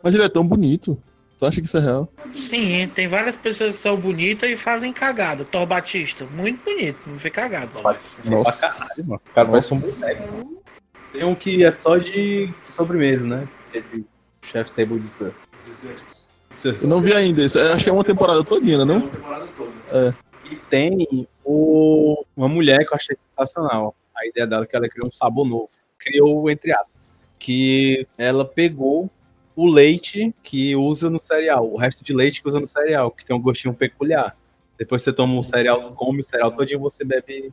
[0.03, 0.99] Mas ele é tão bonito.
[1.43, 2.09] Tu acha que isso é real?
[2.37, 5.45] Sim, tem várias pessoas que são bonitas e fazem cagada.
[5.45, 7.69] Thor Batista, muito bonito, não fez cagada.
[8.25, 8.61] Nossa.
[8.61, 9.21] Pra caralho, mano.
[9.27, 10.63] O cara parece um boneco.
[11.13, 13.49] Tem um que é só de sobremesa, né?
[13.75, 14.05] É de
[14.41, 15.35] Chef's Table Dessert.
[16.81, 17.59] Eu não vi ainda isso.
[17.59, 19.01] Acho que é uma temporada todinha, né, não?
[19.09, 19.73] temporada toda.
[19.91, 20.15] É.
[20.49, 22.25] E tem o...
[22.37, 23.97] uma mulher que eu achei sensacional.
[24.17, 25.71] A ideia dela é que ela criou um sabor novo.
[25.99, 29.11] Criou, entre aspas, que ela pegou
[29.55, 33.25] o leite que usa no cereal, o resto de leite que usa no cereal, que
[33.25, 34.37] tem um gostinho peculiar.
[34.79, 37.53] Depois você toma o cereal, come o cereal todinho, você bebe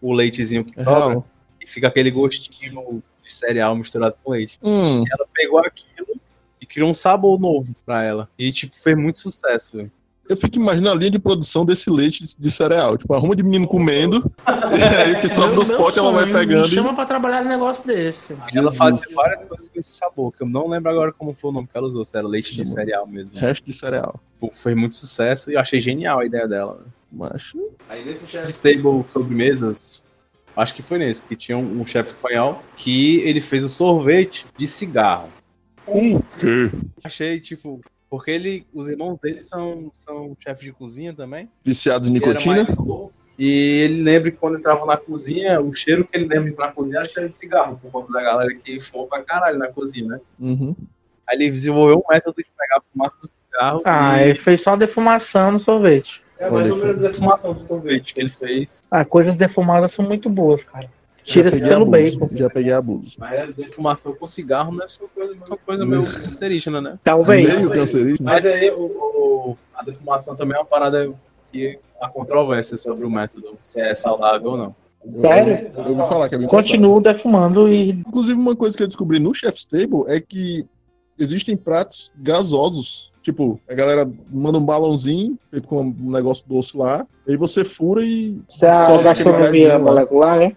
[0.00, 1.24] o leitezinho que sobra
[1.60, 4.58] e fica aquele gostinho de cereal misturado com leite.
[4.62, 6.20] Hum, Ela pegou aquilo
[6.60, 8.28] e criou um sabor novo pra ela.
[8.38, 9.90] E, tipo, fez muito sucesso, velho.
[10.28, 12.96] Eu fico imaginando a linha de produção desse leite de, de cereal.
[12.96, 16.62] Tipo, arruma de menino comendo, e aí que sobe dos potes ela vai pegando.
[16.62, 18.36] Me e- chama pra trabalhar num negócio desse.
[18.54, 21.52] Ela fazia várias coisas com esse sabor, que eu não lembro agora como foi o
[21.52, 23.30] nome que ela usou, se era leite de cereal mesmo.
[23.34, 24.18] Resto de cereal.
[24.40, 26.84] Pô, Fez muito sucesso e eu achei genial a ideia dela.
[27.10, 27.58] Macho.
[27.88, 30.02] Aí nesse chef stable sobremesas,
[30.56, 34.46] acho que foi nesse, que tinha um, um chefe espanhol que ele fez o sorvete
[34.56, 35.28] de cigarro.
[35.86, 36.70] O quê?
[37.04, 37.80] Achei, tipo,
[38.12, 41.48] porque ele, os irmãos dele são, são chefes de cozinha também.
[41.64, 42.66] Viciados em nicotina?
[43.38, 46.66] E ele lembra que quando entrava na cozinha, o cheiro que ele lembra de entrar
[46.66, 49.68] na cozinha era cheiro de cigarro, por conta da galera que fumou pra caralho na
[49.68, 50.20] cozinha, né?
[50.38, 50.76] Uhum.
[51.26, 54.60] Aí ele desenvolveu um método de pegar a fumaça do cigarro Ah, e ele fez
[54.60, 56.22] só defumação no sorvete.
[56.38, 58.84] é mais ou menos a defumação do sorvete que ele fez.
[58.90, 60.90] Ah, coisas defumadas são muito boas, cara.
[61.24, 62.28] Tira-se peguei pelo bacon.
[62.32, 63.16] Já peguei abuso.
[63.18, 66.98] Mas a defumação com cigarro não ser uma coisa, uma coisa meio cancerígena, né?
[67.04, 67.48] Talvez.
[67.54, 68.24] Meio cancerígeno.
[68.24, 71.12] Mas aí o, o- a defumação também é uma parada
[71.52, 74.74] que há controvérsia sobre o método, se é saudável ou não.
[75.20, 75.70] Sério?
[75.76, 79.18] Eu, eu vou falar que é Continuo defumando e Inclusive, uma coisa que eu descobri
[79.18, 80.64] no Chef's Table é que
[81.18, 83.10] existem pratos gasosos.
[83.22, 88.04] Tipo, a galera manda um balãozinho feito com um negócio doce lá, aí você fura
[88.04, 88.40] e.
[88.60, 90.56] é aquele gastronomia molecular, né?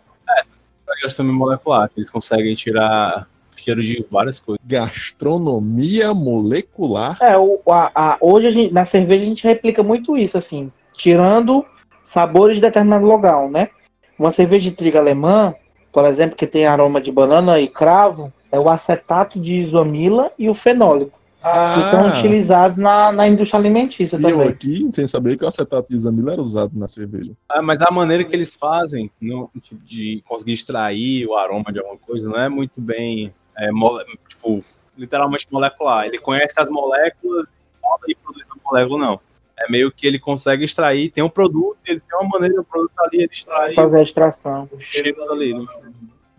[1.03, 4.59] Gastronomia molecular, que eles conseguem tirar cheiro de várias coisas.
[4.65, 7.17] Gastronomia molecular.
[7.21, 10.71] É, o, a, a- hoje a gente- na cerveja a gente replica muito isso, assim,
[10.93, 11.65] tirando
[12.03, 13.69] sabores de determinado local, né?
[14.19, 15.53] Uma cerveja de trigo alemã,
[15.91, 20.49] por exemplo, que tem aroma de banana e cravo, é o acetato de isomila e
[20.49, 21.19] o fenólico,
[21.75, 24.47] que são utilizados na, na indústria alimentícia Ah, e eu também.
[24.49, 27.33] aqui, sem saber que o acetato de isamila era usado na cerveja.
[27.47, 31.79] Ah, mas a maneira que eles fazem no, tipo, de conseguir extrair o aroma de
[31.79, 34.61] alguma coisa não é muito bem, é, mole- tipo,
[34.97, 36.05] literalmente molecular.
[36.05, 37.47] Ele conhece as moléculas
[38.07, 39.19] e produz a molécula, não.
[39.57, 42.91] É meio que ele consegue extrair, tem um produto, ele tem uma maneira, o produto
[42.99, 44.69] ali, ele extrai Fazer a extração.
[44.71, 45.53] o cheiro ali.
[45.53, 45.65] Né?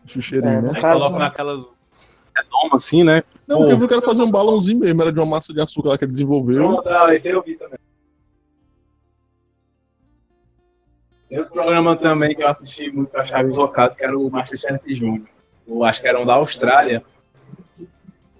[0.04, 0.70] Chucheirinho, É, né?
[0.74, 1.18] Aí coloca né?
[1.24, 1.82] naquelas
[2.36, 3.22] redomas assim, né?
[3.46, 5.60] Não, porque eu vi o cara fazer um balãozinho mesmo, era de uma massa de
[5.60, 6.82] açúcar lá que ele desenvolveu.
[6.86, 7.78] ah, esse eu vi também.
[11.28, 14.30] Tem outro programa também que eu assisti muito que eu achava invocado, que era o
[14.30, 15.26] Masterchef Júnior.
[15.66, 17.02] Eu acho que era um da Austrália.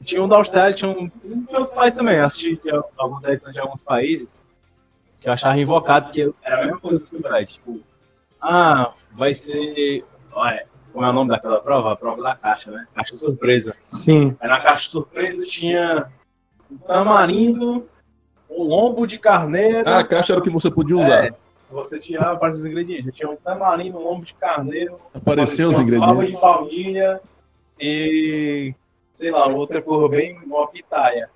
[0.05, 1.09] Tinha um da Austrália, tinha um.
[1.09, 2.17] Tinha outros países também.
[2.17, 4.49] Eu assisti de alguns edições de alguns países
[5.21, 7.53] que eu achava invocado, que era a mesma coisa do Superbad.
[7.53, 7.81] Tipo,
[8.41, 10.05] ah, vai ser.
[10.33, 10.67] Olha,
[10.97, 11.93] como é o nome daquela prova?
[11.93, 12.87] A prova da caixa, né?
[12.95, 13.75] Caixa surpresa.
[13.91, 14.35] Sim.
[14.41, 16.07] Aí na caixa surpresa tinha
[16.73, 17.87] um tamarindo,
[18.49, 19.83] um lombo de carneiro.
[19.87, 21.27] Ah, a caixa era o que você podia usar.
[21.27, 21.35] É,
[21.71, 23.13] Você tirava vários ingredientes.
[23.15, 26.41] Tinha um tamarindo, um lombo de carneiro, Apareciam os tinha uma de ingredientes.
[26.41, 27.21] baunilha
[27.79, 28.75] e,
[29.13, 31.29] sei lá, outra cor bem, uma pitaia.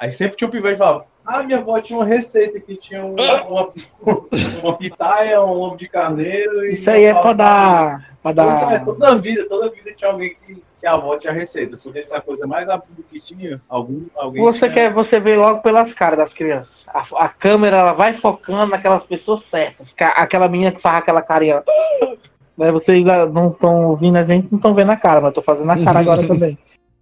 [0.00, 3.04] Aí sempre tinha um pivete que falava, ah, minha avó tinha uma receita que tinha
[3.04, 3.14] um-
[3.48, 3.70] uma,
[4.60, 6.66] uma pitaia, um lombo de carneiro.
[6.66, 8.13] e Isso aí é uma pra dar.
[8.32, 11.76] Pra Pois é, toda vida, toda vida tinha alguém que, que a avó tinha receita.
[11.76, 13.60] Podia ser a coisa mais absurda que tinha.
[13.68, 16.86] Algum, alguém Você tinha- quer, você vê logo pelas caras das crianças.
[16.88, 19.94] A, a câmera ela vai focando naquelas pessoas certas.
[19.98, 21.62] Aquela menina que faz aquela carinha.
[22.56, 25.42] Né, vocês não estão ouvindo a gente, não estão vendo a cara, mas eu tô
[25.42, 26.56] fazendo a cara agora também.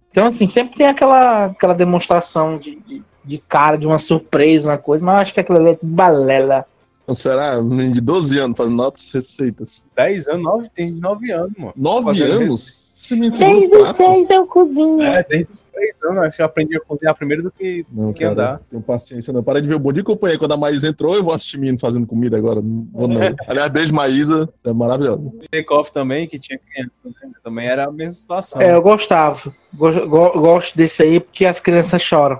[0.09, 4.79] Então, assim, sempre tem aquela, aquela demonstração de, de, de cara, de uma surpresa, uma
[4.79, 6.65] coisa, mas eu acho que aquilo ali é tudo balela.
[7.03, 7.59] Então, será?
[7.59, 9.85] Um de 12 anos fazendo notas receitas.
[9.95, 11.73] 10 anos, 9, tem 9 anos, mano.
[11.75, 12.93] 9 Fazendo anos?
[13.03, 15.01] Esse menino segura Desde os eu cozinho.
[15.01, 17.85] É, desde os 3 anos, acho que eu aprendi a cozinhar primeiro do que.
[17.91, 18.61] Não, que cara, andar.
[18.71, 19.43] tenho paciência não.
[19.43, 20.39] Para de ver o Bom Dia e Companhia.
[20.39, 22.61] Quando a Maísa entrou, eu vou assistir menino fazendo comida agora.
[22.61, 23.19] Não vou não.
[23.49, 24.47] Aliás, beijo, Maísa.
[24.55, 25.29] Você é maravilhosa.
[25.51, 27.31] Take-off também, que tinha criança, né?
[27.43, 28.61] Também era a mesma situação.
[28.61, 29.53] É, eu gostava.
[29.73, 32.39] Go- go- gosto desse aí porque as crianças choram.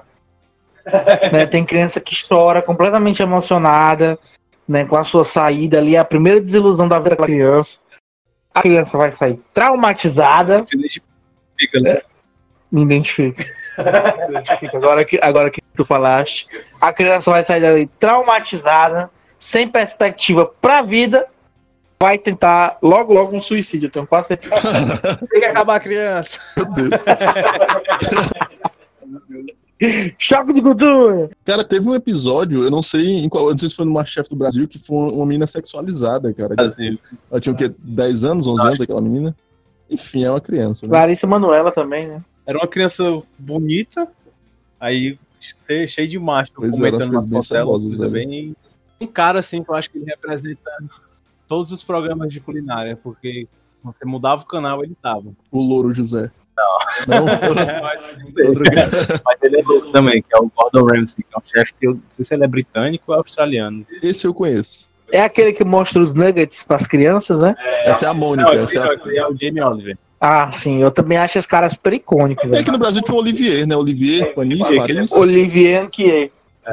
[1.31, 4.19] Né, Tem criança que chora completamente emocionada,
[4.67, 7.79] né, com a sua saída ali, a primeira desilusão da vida da criança.
[8.53, 12.01] A criança vai sair traumatizada, Se identifica, né?
[12.73, 13.45] me identifica.
[14.29, 14.77] Me identifica.
[14.77, 16.47] Agora, que, agora que tu falaste,
[16.79, 19.09] a criança vai sair dali traumatizada,
[19.39, 21.27] sem perspectiva pra vida,
[21.99, 23.87] vai tentar logo, logo um suicídio.
[23.87, 25.17] Eu tenho quase certeza.
[25.31, 26.39] Tem que acabar a criança.
[30.17, 31.29] Choque de cultura!
[31.43, 34.29] Cara, teve um episódio, eu não sei em qual, não sei se foi no Masterchef
[34.29, 36.55] do Brasil, que foi uma menina sexualizada, cara.
[36.55, 36.97] Brasil.
[37.29, 37.73] Ela tinha o quê?
[37.79, 39.35] 10 anos, 11 anos, aquela menina?
[39.89, 40.91] Enfim, é uma criança, né?
[40.93, 42.23] Larissa Manuela também, né?
[42.45, 44.07] Era uma criança bonita,
[44.79, 48.11] aí che- cheio de macho Pois é, comentando nas cebosas, coisa né?
[48.11, 48.55] bem...
[49.01, 50.71] Um cara, assim, que eu acho que ele representa
[51.47, 53.47] todos os programas de culinária, porque
[53.83, 55.33] você mudava o canal, ele tava.
[55.51, 56.31] O Louro José.
[56.57, 57.25] Não.
[57.81, 59.37] Mas Outro cara.
[59.41, 61.93] ele é louco também, que é o Gordon Ramsay, que é um chefe que eu
[61.95, 63.85] não sei se ele é britânico ou australiano.
[64.01, 64.87] Esse eu conheço.
[65.11, 67.55] É aquele que mostra os nuggets pras crianças, né?
[67.85, 68.53] Essa é a Mônica.
[68.53, 69.15] Não, essa é, não, a...
[69.15, 69.97] é o Jamie Oliver.
[70.19, 73.19] Ah, sim, eu também acho esse cara super icônico, é que no Brasil tinha o
[73.19, 73.75] Olivier, né?
[73.75, 75.11] Olivier, Panis, Olivier, Paris.
[75.11, 76.31] Olivier que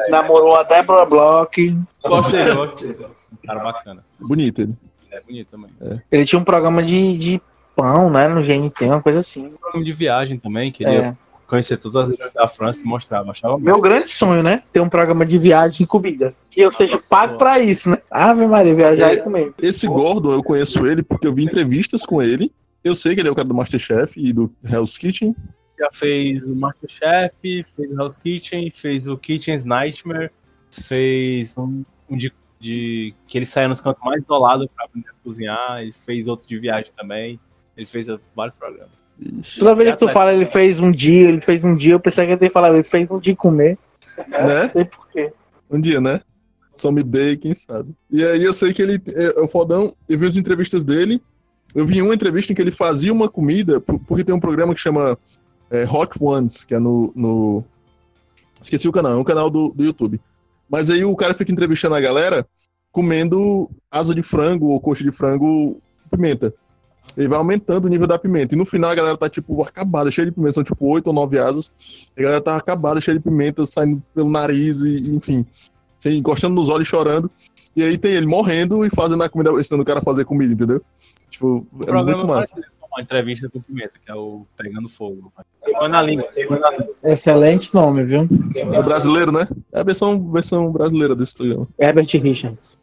[0.08, 3.06] namorou a Deborah gosto dele.
[3.32, 4.04] Um cara bacana.
[4.20, 4.74] Bonito ele.
[5.10, 5.70] É bonito também.
[6.12, 7.42] Ele tinha um programa de, de
[7.82, 8.28] pão, né?
[8.28, 9.46] No GNT, uma coisa assim.
[9.46, 11.16] Um programa de viagem também, que ele ia É.
[11.46, 13.30] conhecer todas as regiões da França e mostrava.
[13.30, 13.82] Achava Meu massa.
[13.88, 14.62] grande sonho, né?
[14.72, 16.34] Ter um programa de viagem e comida.
[16.50, 17.98] Que eu seja pago pra isso, né?
[18.10, 19.14] Ave Maria, viajar É.
[19.14, 19.52] e comer.
[19.60, 22.52] Esse Gordon, eu conheço ele porque eu vi entrevistas com ele.
[22.82, 25.34] Eu sei que ele é o cara do Masterchef e do Hell's Kitchen.
[25.78, 30.30] Já fez o Masterchef, fez o Hell's Kitchen, fez o Kitchen's Nightmare,
[30.70, 35.12] fez um, um de, de- que ele saia nos cantos mais isolados pra aprender a
[35.24, 37.38] cozinhar, ele fez outro de viagem também,
[37.80, 38.06] ele fez
[38.36, 38.90] vários programas.
[39.58, 42.26] Toda vez que tu fala, ele fez um dia, ele fez um dia, eu pensei
[42.26, 43.78] que ele ia falar, ele fez um dia comer.
[44.28, 44.62] Né?
[44.64, 45.32] Não sei porquê.
[45.70, 46.20] Um dia, né?
[46.70, 47.92] Some Day, quem sabe.
[48.10, 49.92] E aí eu sei que ele é, é o fodão.
[50.08, 51.20] Eu vi as entrevistas dele.
[51.74, 54.74] Eu vi uma entrevista em que ele fazia uma comida, por- porque tem um programa
[54.74, 55.18] que chama
[55.70, 57.64] é, Hot Ones, que é no, no-
[58.62, 60.20] Esqueci o canal, é um canal do, do YouTube.
[60.68, 62.46] Mas aí o cara fica entrevistando a galera
[62.92, 66.52] comendo asa de frango ou coxa de frango com pimenta.
[67.16, 68.54] Ele vai aumentando o nível da pimenta.
[68.54, 70.52] E no final a galera tá, tipo, acabada, cheia de pimenta.
[70.52, 71.72] São, tipo, oito ou nove asas.
[72.16, 75.44] E a galera tá acabada, cheia de pimenta, saindo pelo nariz e, enfim.
[75.98, 77.30] Assim, encostando nos olhos e chorando.
[77.76, 80.52] E aí tem ele morrendo e fazendo a comida, ensinando o cara a fazer comida,
[80.52, 80.82] entendeu?
[81.28, 82.56] Tipo, O é programa muito massa.
[82.90, 85.32] uma entrevista com pimenta, que é o Pegando Fogo.
[85.62, 86.94] Queimando na língua, queimando na língua.
[87.04, 88.28] Excelente nome, viu?
[88.56, 89.46] É brasileiro, né?
[89.72, 91.68] É a versão, versão brasileira desse programa.
[91.78, 92.79] Herbert Richards.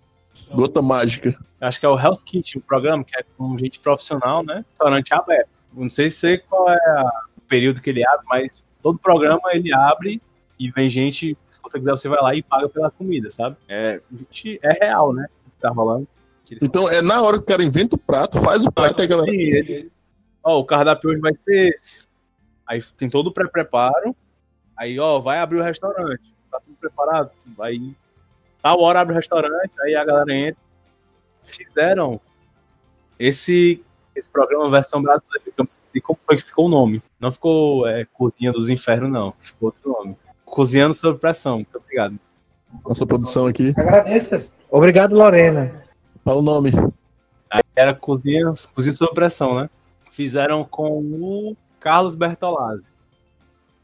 [0.52, 1.38] Gota Mágica.
[1.60, 4.64] Acho que é o Hell's Kitchen, o programa, que é com gente profissional, né?
[4.70, 5.50] Restaurante aberto.
[5.74, 7.04] Não sei se qual é
[7.38, 10.22] o período que ele abre, mas todo programa ele abre
[10.60, 13.58] e vem gente, se você quiser, você vai lá e paga pela comida, sabe?
[13.68, 15.28] É, gente, é real, né?
[15.44, 16.08] que Tá rolando.
[16.62, 19.08] Então é na hora que o cara inventa o prato, faz o prato e a
[19.08, 19.32] galera.
[19.32, 20.14] Sim, eles.
[20.44, 22.08] Ó, o cardápio hoje vai ser esse.
[22.66, 24.16] Aí tem todo o pré-preparo.
[24.78, 26.34] Aí, ó, vai abrir o restaurante.
[26.52, 27.32] Tá tudo preparado?
[27.60, 27.96] Aí,
[28.62, 30.62] tal hora abre o restaurante, aí a galera entra.
[31.44, 32.20] Fizeram
[33.18, 33.84] esse,
[34.16, 35.44] esse programa versão brasileira.
[35.58, 37.02] não esqueci como foi que ficou o nome.
[37.20, 39.34] Não ficou é, Cozinha dos Infernos, não.
[39.40, 40.18] Ficou outro nome.
[40.46, 41.56] Cozinhando sob pressão.
[41.56, 42.20] Muito obrigado.
[42.86, 43.74] Nossa produção aqui.
[43.78, 44.54] Agradeço.
[44.70, 45.84] Obrigado, Lorena.
[46.24, 46.72] Fala o nome.
[47.50, 49.70] Aí era Cozinha, Cozinha sob pressão, né?
[50.12, 52.92] Fizeram com o Carlos Bertolazzi.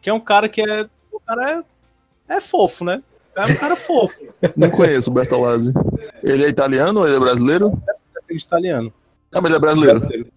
[0.02, 0.90] Que é um cara que é.
[1.12, 1.64] O cara
[2.28, 3.02] é, é fofo, né?
[3.36, 4.16] É um cara fofo,
[4.56, 5.74] Não conheço o Bertolazzi.
[6.22, 7.72] Ele é italiano ou ele é brasileiro?
[7.86, 8.94] deve ser italiano.
[9.32, 10.28] Ah, mas ele é brasileiro.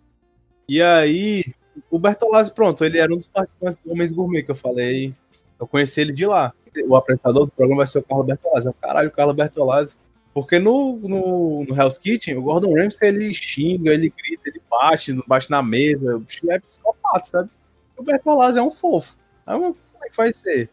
[0.68, 1.44] E aí,
[1.90, 5.14] o Bertolazzi, pronto, ele era um dos participantes do Homens Gourmet que eu falei.
[5.61, 6.53] Eu conheci ele de lá.
[6.86, 8.66] O apresentador do programa vai ser o Carlos Bertolazzi.
[8.66, 9.97] Eu, Caralho, o Carlos Bertolazzi.
[10.34, 15.12] Porque no, no, no Hell's Kitchen, o Gordon Ramsay, ele xinga, ele grita, ele bate,
[15.26, 16.16] bate na mesa.
[16.16, 17.51] O bicho é psicopata, sabe?
[17.97, 19.18] O Bertolazzi é um fofo.
[19.47, 20.68] Aí, como é que vai ser?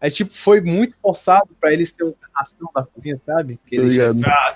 [0.00, 3.58] Aí, tipo, foi muito forçado pra eles terem um rastão da cozinha, sabe?
[3.66, 4.18] Que Tô ele ligado.
[4.18, 4.54] chega, ah,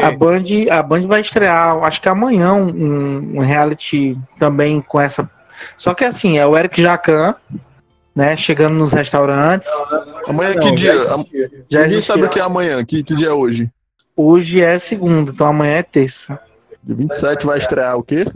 [0.00, 0.04] não.
[0.08, 5.30] A Band, a Band vai estrear, acho que amanhã, um, um reality também com essa.
[5.76, 7.34] Só que assim, é o Eric Jacan,
[8.14, 8.36] né?
[8.36, 9.70] Chegando nos restaurantes.
[10.26, 10.94] Amanhã Não, que dia?
[11.68, 12.84] já Ninguém sabe o que é amanhã.
[12.84, 13.70] Que, que dia é hoje?
[14.16, 16.38] Hoje é segunda, então amanhã é terça.
[16.82, 18.26] Dia 27 vai estrear o quê?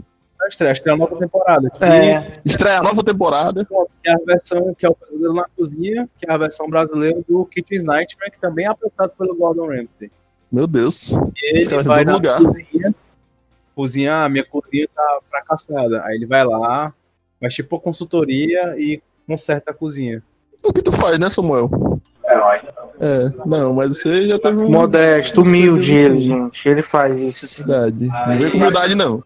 [0.45, 1.69] Vai estrear, estreia a nova temporada.
[1.71, 3.65] Que, É, Estreia a nova temporada.
[3.65, 3.73] que
[4.09, 7.45] é a versão que é o Pesadelo na Cozinha, que é a versão brasileira do
[7.45, 10.11] Kitchen's Nightmare, que também é apresentado pelo Gordon Ramsay.
[10.51, 11.09] Meu Deus.
[11.11, 11.17] E
[11.57, 12.37] ele tá vai em todo nas lugar.
[12.43, 13.15] cozinhas,
[13.75, 16.03] cozinhar, minha cozinha tá fracassada.
[16.05, 16.93] Aí ele vai lá,
[17.41, 20.21] faz tipo consultoria e conserta a cozinha.
[20.63, 21.71] O que tu faz, né, Samuel?
[22.99, 24.69] É, não, mas você já teve um.
[24.69, 26.27] modesto, humilde ele, isso.
[26.27, 26.69] gente.
[26.69, 27.65] Ele faz isso sim.
[27.65, 28.05] Verdade.
[28.05, 29.23] Não vem com humildade, não.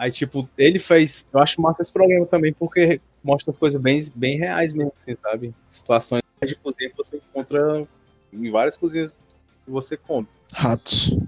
[0.00, 1.26] Aí, tipo, ele fez.
[1.30, 5.54] Eu acho massa esse programa também, porque mostra coisas bem, bem reais mesmo, assim, sabe?
[5.68, 7.86] Situações de cozinha que você encontra
[8.32, 9.18] em várias cozinhas
[9.62, 10.32] que você compra.
[10.54, 11.18] Ratos.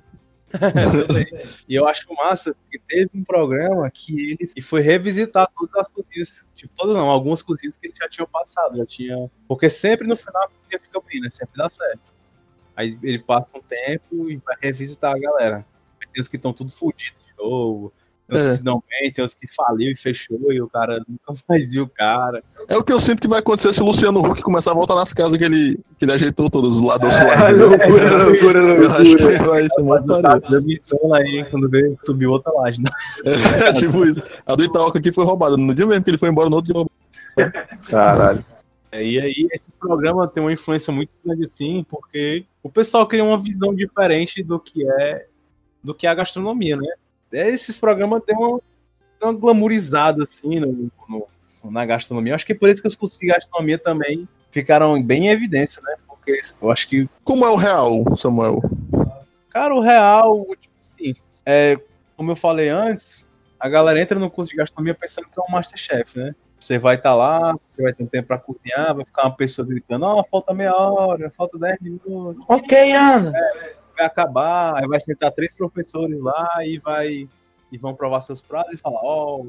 [1.67, 6.47] E eu acho massa porque teve um programa que ele foi revisitar todas as cozinhas.
[6.55, 9.31] Tipo, todas não, algumas cozinhas que ele já tinha passado, já tinha.
[9.49, 11.29] Porque sempre no final a cozinha fica bem, né?
[11.29, 12.15] Sempre dá certo.
[12.75, 15.67] Aí ele passa um tempo e vai revisitar a galera.
[16.13, 17.93] Tem os que estão tudo fodidos de novo.
[18.29, 18.51] Tem os É.
[18.51, 21.71] que se dão bem, tem os que faliu e fechou e o cara nunca mais
[21.71, 22.43] viu o cara.
[22.69, 24.95] É o que eu sinto que vai acontecer se o Luciano Huck começar a voltar
[24.95, 27.51] nas casas que ele, que ele ajeitou todos os lados É, lá.
[27.51, 32.53] loucura, loucura, Eu acho que vai ser muito Tá transmitindo aí quando vê subiu outra
[32.53, 32.81] laje.
[32.81, 32.89] né?
[33.25, 34.23] É, tipo isso.
[34.47, 35.57] A do Itaoca aqui foi roubada.
[35.57, 37.51] No dia mesmo que ele foi embora, no outro dia.
[37.91, 38.45] Caralho.
[38.91, 43.25] É, E aí, esses programas têm uma influência muito grande, assim, porque o pessoal cria
[43.25, 45.27] uma visão diferente do que é
[45.83, 46.87] do que é a gastronomia, né?
[47.33, 48.61] É, Esses programas têm uma,
[49.23, 51.27] uma glamourizada, assim, no, no-
[51.71, 52.33] na gastronomia.
[52.33, 55.81] Eu acho que por isso que os cursos de gastronomia também ficaram bem em evidência,
[55.83, 55.95] né?
[56.09, 58.61] Porque eu acho que, Como é o real, Samuel?
[59.51, 61.15] cara, o real, tipo assim,
[61.45, 61.79] é,
[62.17, 63.27] como eu falei antes,
[63.61, 66.35] a galera entra no curso de gastronomia pensando que é um Masterchef, né?
[66.59, 69.67] Você vai estar lá, você vai ter um tempo para cozinhar, vai ficar uma pessoa
[69.67, 73.33] gritando, ó, falta meia hora, falta 10 minutos, Ok, Ana.
[74.03, 77.29] Vai acabar, aí vai sentar três professores lá e vai
[77.71, 79.45] e vão provar seus pratos e falar, ó,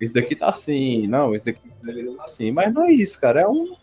[0.00, 1.68] esse daqui tá assim, não, esse daqui
[2.16, 2.50] tá assim.
[2.50, 3.74] Mas não é isso, cara, é um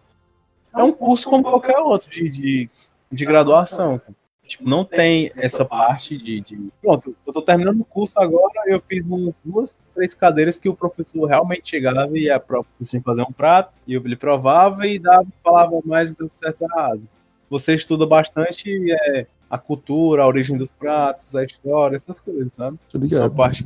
[0.76, 2.70] é um curso como qualquer outro de, de,
[3.11, 3.99] de graduação.
[4.45, 8.80] Tipo, não tem essa parte de, de- Pronto, eu tô terminando o curso agora, eu
[8.80, 13.32] fiz umas duas, três cadeiras que o professor realmente chegava e a que fazer um
[13.32, 17.01] prato, e ele provava e dava, falava mais do que certo errado.
[17.49, 22.78] Você estuda bastante é, a cultura, a origem dos pratos, a história, essas coisas, sabe?
[22.93, 23.36] Uma ligado.
[23.36, 23.66] parte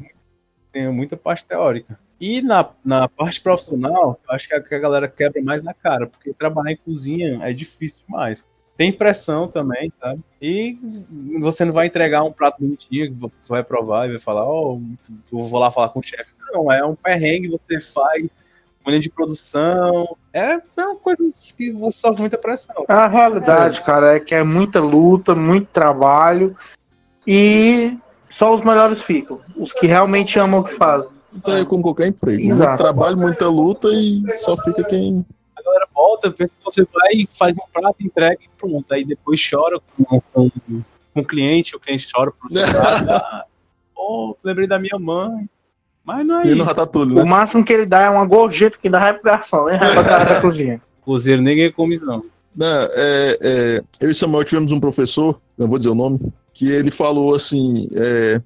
[0.74, 1.98] tem muita parte teórica.
[2.20, 6.08] E na, na parte profissional, acho que a, que a galera quebra mais na cara,
[6.08, 8.48] porque trabalhar em cozinha é difícil demais.
[8.76, 10.24] Tem pressão também, sabe?
[10.42, 10.76] E
[11.40, 14.80] você não vai entregar um prato bonitinho, que você vai provar e vai falar, ó,
[15.32, 16.34] eu vou lá falar com o chefe.
[16.52, 18.50] Não, é um perrengue, você faz
[18.90, 20.16] linha de produção.
[20.34, 21.24] É, é uma coisa
[21.58, 22.86] que você sofre muita pressão.
[22.88, 26.56] A realidade, cara, é que é muita luta, muito trabalho
[27.26, 27.98] e
[28.30, 29.40] só os melhores ficam.
[29.56, 31.10] Os que realmente amam o que fazem.
[31.34, 32.42] Então é como qualquer emprego.
[32.42, 32.58] Exato.
[32.58, 35.26] Muito trabalho, muita luta e só fica quem.
[35.58, 38.92] A galera volta, pensa que você vai e faz um prato, entrega e pronto.
[38.94, 43.48] Aí depois chora com, com, com o cliente, o cliente chora pro seu prato.
[43.96, 45.50] Pô, lembrei da minha mãe.
[46.06, 46.64] Mas não é E no isso.
[46.66, 47.24] ratatouille, O né?
[47.24, 49.78] máximo que ele dá é uma gorjeta que ainda vai pro garçom, né?
[49.80, 50.82] Vai pra cozinha.
[51.02, 52.24] Cozeiro ninguém come isso, não.
[52.56, 56.20] Não, é, é, eu e Samuel tivemos um professor, não vou dizer o nome,
[56.54, 58.40] que ele falou assim: é,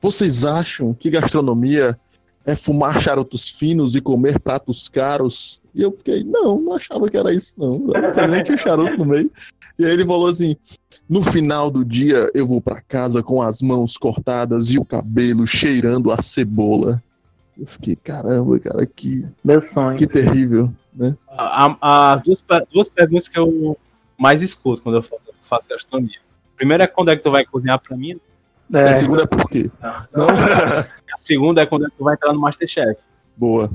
[0.00, 1.98] vocês acham que gastronomia
[2.46, 5.60] é fumar charutos finos e comer pratos caros?
[5.74, 7.78] E eu fiquei, não, não achava que era isso, não.
[7.78, 9.30] Não tinha nem tinha charuto no meio.
[9.78, 10.56] E aí ele falou assim:
[11.08, 15.46] no final do dia eu vou pra casa com as mãos cortadas e o cabelo
[15.46, 17.02] cheirando a cebola.
[17.56, 19.96] Eu fiquei, caramba, cara, que, Meu sonho.
[19.98, 21.16] que terrível, né?
[21.80, 23.76] As duas, duas perguntas que eu
[24.16, 26.18] mais escuto quando eu fa- faço gastronomia.
[26.56, 28.18] Primeiro é quando é que tu vai cozinhar pra mim.
[28.74, 29.70] A É, segunda é por quê?
[30.14, 30.26] Não?
[31.14, 33.00] A segunda é quando é tu vai entrar no Masterchef.
[33.36, 33.70] Boa.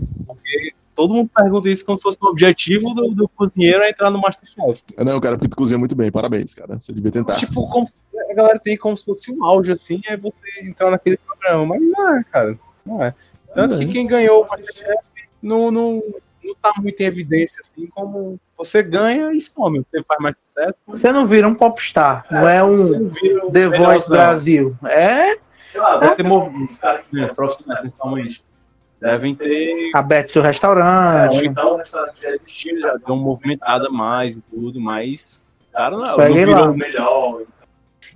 [0.93, 4.21] todo mundo pergunta isso como se fosse o objetivo do, do cozinheiro é entrar no
[4.21, 4.83] Masterchef.
[4.95, 6.11] É, Não, cara, porque tu cozinha muito bem.
[6.11, 6.79] Parabéns, cara.
[6.79, 7.35] Você devia tentar.
[7.35, 7.87] Tipo, como,
[8.29, 11.65] a galera tem como se fosse um auge, assim, é você entrar naquele programa.
[11.65, 12.59] Mas não é, cara.
[12.85, 13.13] Não é.
[13.53, 15.03] Tanto que quem ganhou o Masterchef
[15.41, 16.01] não, não,
[16.43, 19.83] não tá muito em evidência, assim, como você ganha e some.
[19.89, 20.75] Você faz mais sucesso.
[20.87, 24.09] Você não vira um popstar, não é um não vira o The Voice.
[24.09, 24.75] Brasil.
[24.85, 25.37] É
[25.73, 28.43] Sei lá, deve ter movido, os caras que profissionais, principalmente.
[29.01, 29.91] Devem ter.
[29.93, 31.45] aberto seu Ou restaurante.
[31.45, 35.47] então o restaurante já existiu, já deu uma movimentada mais e tudo, mas.
[35.73, 37.41] Cara, não, não virou o melhor.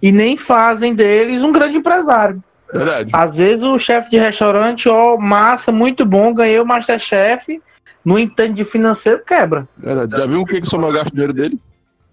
[0.02, 2.42] E nem fazem deles um grande empresário.
[2.72, 3.10] Verdade.
[3.12, 7.62] Às vezes o chefe de restaurante, ó, massa, muito bom, ganhei o Masterchef,
[8.04, 9.68] não entende de financeiro, quebra.
[9.78, 10.18] Verdade.
[10.22, 11.60] Já viu o que que só gasto o dinheiro dele?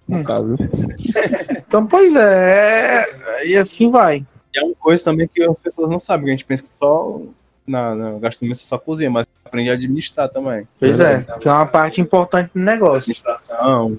[0.09, 0.57] Não tá, viu?
[1.67, 3.05] Então, pois é,
[3.41, 4.25] é, e assim vai.
[4.55, 6.73] E é uma coisa também que as pessoas não sabem, que a gente pensa que
[6.73, 7.21] só
[7.67, 10.69] na, na gastronomia você só cozinha, mas aprende a administrar também.
[10.79, 12.99] Pois é, que é uma parte importante do negócio.
[12.99, 13.99] Administração,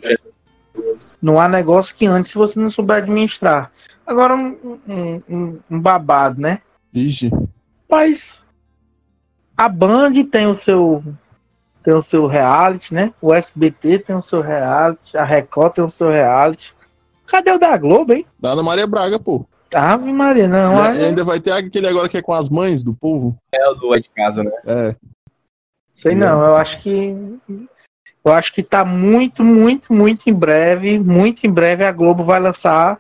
[1.22, 3.72] Não há negócio que antes se você não souber administrar.
[4.08, 6.62] Agora, um, um- um- um babado, né?
[6.94, 7.32] Ixi.
[7.90, 8.40] Mas
[9.58, 11.04] a Band tem o seu
[11.86, 13.14] tem o seu reality, né?
[13.22, 16.74] O SBT tem o seu reality, a Record tem o seu reality.
[17.28, 18.26] Cadê o da Globo, hein?
[18.40, 19.46] Da Ana Maria Braga, pô.
[19.74, 20.74] Ave Maria, não.
[20.74, 23.38] E olha- ainda vai ter aquele agora que é com as mães do povo.
[23.54, 24.52] é o do é de casa, né?
[24.66, 24.96] É.
[25.92, 27.16] Sei não, eu acho que.
[28.24, 30.98] Eu acho que tá muito, muito, muito em breve.
[31.00, 33.00] Muito em breve a Globo vai lançar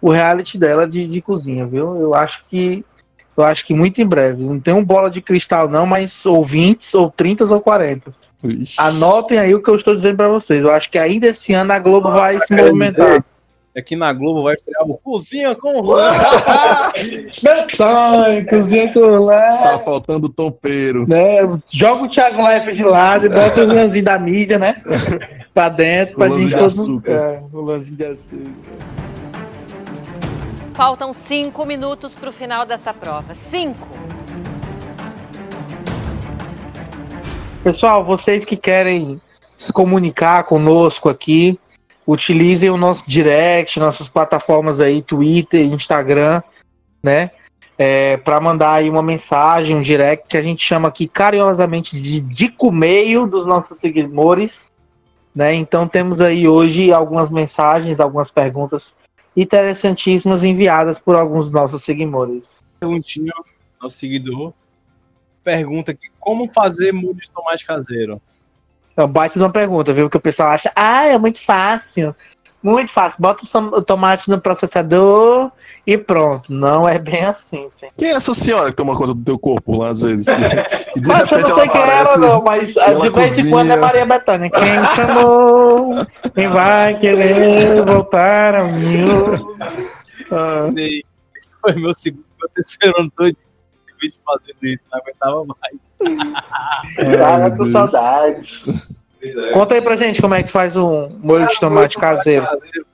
[0.00, 1.96] o reality dela de, de cozinha, viu?
[1.96, 2.84] Eu acho que.
[3.40, 4.42] Eu acho que muito em breve.
[4.42, 8.12] Não tem um bola de cristal, não, mas ou 20, ou 30 ou 40.
[8.44, 8.80] Ixi.
[8.80, 10.64] Anotem aí o que eu estou dizendo pra vocês.
[10.64, 13.24] Eu acho que ainda esse ano a Globo vai se movimentar.
[13.72, 15.94] É que na Globo vai estrear o Cozinha com o.
[17.42, 19.58] Meu sonho, cozinha com lá.
[19.58, 21.06] Tá faltando tompeiro.
[21.08, 21.36] Né?
[21.70, 24.82] Joga o Thiago Life de lado e bota o lãzinho da mídia, né?
[25.54, 27.10] Pra dentro, pra O lãzinho gente de todo.
[27.10, 28.50] É, o lãzinho de açúcar.
[30.74, 33.34] Faltam cinco minutos para o final dessa prova.
[33.34, 33.86] Cinco.
[37.62, 39.20] Pessoal, vocês que querem
[39.56, 41.58] se comunicar conosco aqui,
[42.06, 46.42] utilizem o nosso direct, nossas plataformas aí, Twitter, Instagram,
[47.02, 47.30] né?
[47.76, 52.20] É, para mandar aí uma mensagem, um direct que a gente chama aqui carinhosamente de
[52.20, 54.70] Dico Meio dos nossos seguidores,
[55.34, 55.54] né?
[55.54, 58.94] Então temos aí hoje algumas mensagens, algumas perguntas
[59.40, 62.62] interessantíssimas enviadas por alguns dos nossos seguidores.
[62.78, 63.32] Perguntinha,
[63.80, 64.52] nosso seguidor.
[65.42, 68.20] Pergunta aqui: como fazer molho de tomate caseiro?
[68.96, 70.10] É um baita de uma pergunta, viu?
[70.10, 72.14] Que o pessoal acha, ah, é muito fácil.
[72.62, 73.16] Muito fácil.
[73.18, 75.50] Bota o tom- o tomate no processador
[75.86, 76.52] e pronto.
[76.52, 77.86] Não é bem assim, sim.
[77.96, 80.26] Quem é essa senhora que toma conta do teu corpo lá às vezes?
[80.26, 82.18] Que, que Mas eu não ela sei quem era, aparece.
[82.18, 84.50] não, mas ela de vez em quando é Maria Bethânia.
[84.50, 85.94] Quem chamou?
[86.34, 89.56] Quem vai querer voltar ao meu?
[90.30, 91.04] Ah, Esse
[91.36, 93.36] esse foi meu segundo, meu terceiro ano todo de
[94.00, 97.18] vídeo fazendo isso, não aguentava mais.
[97.18, 98.62] Tava com saudade.
[99.52, 102.46] Conta aí pra gente como é que faz um molho de tomate caseiro.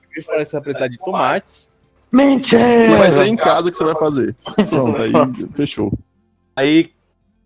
[0.09, 1.71] Primeiro você vai precisar de tomates.
[2.11, 3.11] E vai Mentira!
[3.11, 4.35] ser em casa que você vai fazer.
[4.69, 5.11] Pronto, aí
[5.53, 5.91] fechou.
[6.55, 6.91] Aí,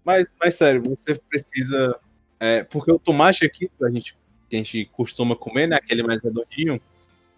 [0.03, 1.95] mas, mas sério, você precisa.
[2.39, 4.17] é, porque o tomate aqui, que a gente,
[4.49, 5.75] que a gente costuma comer, né?
[5.75, 6.79] Aquele mais redondinho,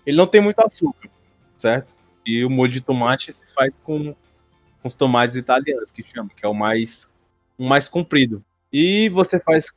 [0.06, 1.10] ele não tem muito açúcar,
[1.58, 1.94] certo?
[2.26, 6.46] E o molho de tomate se faz com, com os tomates italianos, que chama, que
[6.46, 7.14] é o mais,
[7.58, 8.44] o mais comprido.
[8.72, 9.68] E você faz,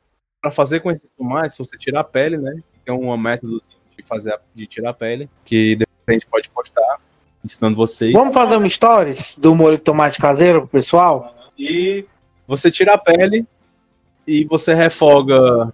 [0.41, 2.61] para fazer com esses tomates, você tira a pele, né?
[2.85, 3.61] Tem um método
[3.97, 6.97] de fazer, a- de tirar a pele, que depois a gente pode postar,
[7.43, 8.13] ensinando vocês.
[8.13, 11.35] Vamos fazer uma stories do molho de tomate caseiro pro pessoal?
[11.57, 12.05] E
[12.47, 13.45] você tira a pele
[14.25, 15.73] e você refoga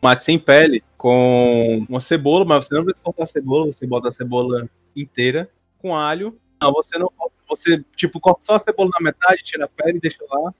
[0.00, 4.08] tomate sem pele com uma cebola, mas você não precisa cortar a cebola, você bota
[4.10, 5.48] a cebola inteira
[5.78, 6.38] com alho.
[6.60, 7.10] Não, você não.
[7.48, 10.54] Você, tipo, corta só a cebola na metade, tira a pele e deixa lá.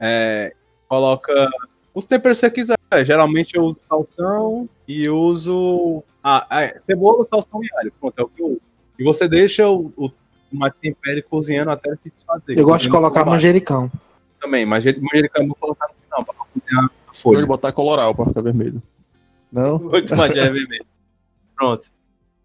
[0.00, 0.52] É,
[0.88, 1.32] coloca
[1.96, 2.76] os temperos que você quiser.
[3.04, 7.90] Geralmente eu uso salsão e uso ah, é, cebola, salsão e alho.
[7.98, 8.60] Pronto, é o que eu uso.
[8.98, 10.10] E você deixa o, o
[10.50, 12.58] tomate sem pele cozinhando até se desfazer.
[12.58, 13.90] Eu gosto de colocar manjericão.
[14.38, 17.46] também, mas manjericão eu vou colocar no final para cozinhar a Pode folha.
[17.46, 18.82] botar coloral pra ficar vermelho.
[19.50, 19.76] Não?
[19.76, 20.86] O tomate é vermelho.
[21.56, 21.86] Pronto.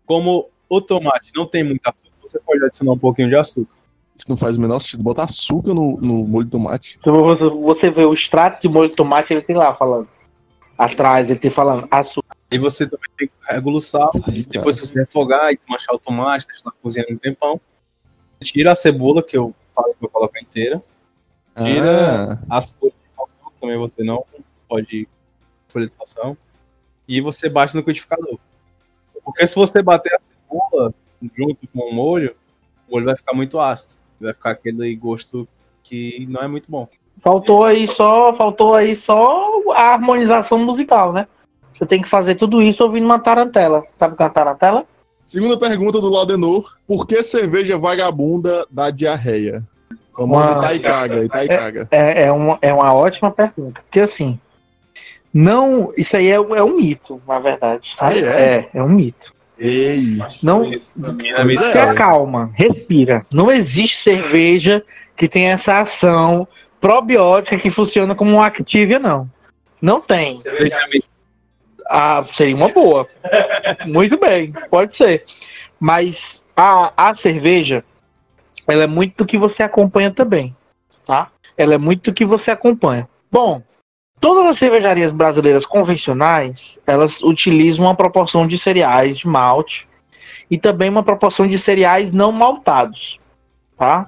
[0.06, 3.81] Como o tomate não tem muito açúcar, você pode adicionar um pouquinho de açúcar.
[4.16, 5.03] Isso não faz o menor sentido.
[5.03, 6.99] Botar açúcar no, no molho de tomate.
[7.03, 10.07] Você, você vê o extrato de molho de tomate, ele tem lá falando.
[10.78, 12.36] Atrás, ele tem falando açúcar.
[12.51, 14.12] E você também tem que regular o sal.
[14.12, 14.32] Cara.
[14.47, 17.59] Depois que você refogar e desmanchar o tomate, deixar lá cozinhando um tempão.
[18.41, 20.84] Tira a cebola, que eu falo que eu coloco inteira.
[21.55, 24.26] Ah, tira- As folhas de salsão também você não
[24.68, 25.07] pó de
[25.68, 26.36] folha de salsão,
[27.07, 28.38] e você bate no liquidificador.
[29.24, 30.93] Porque se você bater a cebola
[31.38, 32.36] junto com o molho,
[32.88, 34.01] o molho vai ficar muito ácido.
[34.22, 35.47] Vai ficar aquele gosto
[35.84, 36.88] que não é muito bom.
[37.17, 41.28] Faltou aí só, faltou aí só a harmonização musical, né?
[41.74, 43.84] Você tem que fazer tudo isso ouvindo uma tarantela.
[43.97, 44.86] Sabe o que é uma tarantela?
[45.19, 46.78] Segunda pergunta do Laudenor.
[46.88, 49.63] Por que cerveja vagabunda dá diarreia?
[50.09, 51.88] Famosa Uma- Itaicaga, Itaicaga.
[51.91, 53.82] É, é, uma, é uma ótima pergunta.
[53.82, 54.39] Porque assim,
[55.34, 55.93] não.
[55.95, 57.95] Isso aí é, é um mito, na verdade.
[57.99, 58.19] Ah, é?
[58.19, 59.34] é, é um mito.
[59.64, 61.82] Ei, Não, se é.
[61.82, 63.24] acalma, respira.
[63.32, 64.84] Não existe cerveja
[65.16, 66.47] que tenha essa ação
[66.80, 69.30] probiótica que funciona como uma Activia, não.
[69.80, 70.39] Não tem.
[71.88, 73.07] Ah, seria uma boa.
[73.86, 75.26] Muito bem, pode ser.
[75.80, 77.86] Mas a, a cerveja,
[78.68, 80.55] ela é muito do que você acompanha também,
[81.05, 81.30] tá?
[81.55, 83.07] Ela é muito do que você acompanha.
[83.32, 83.62] Bom,
[84.22, 89.88] todas as cervejarias brasileiras convencionais, elas utilizam uma proporção de cereais de malte
[90.49, 93.19] e também uma proporção de cereais não maltados,
[93.76, 94.07] tá?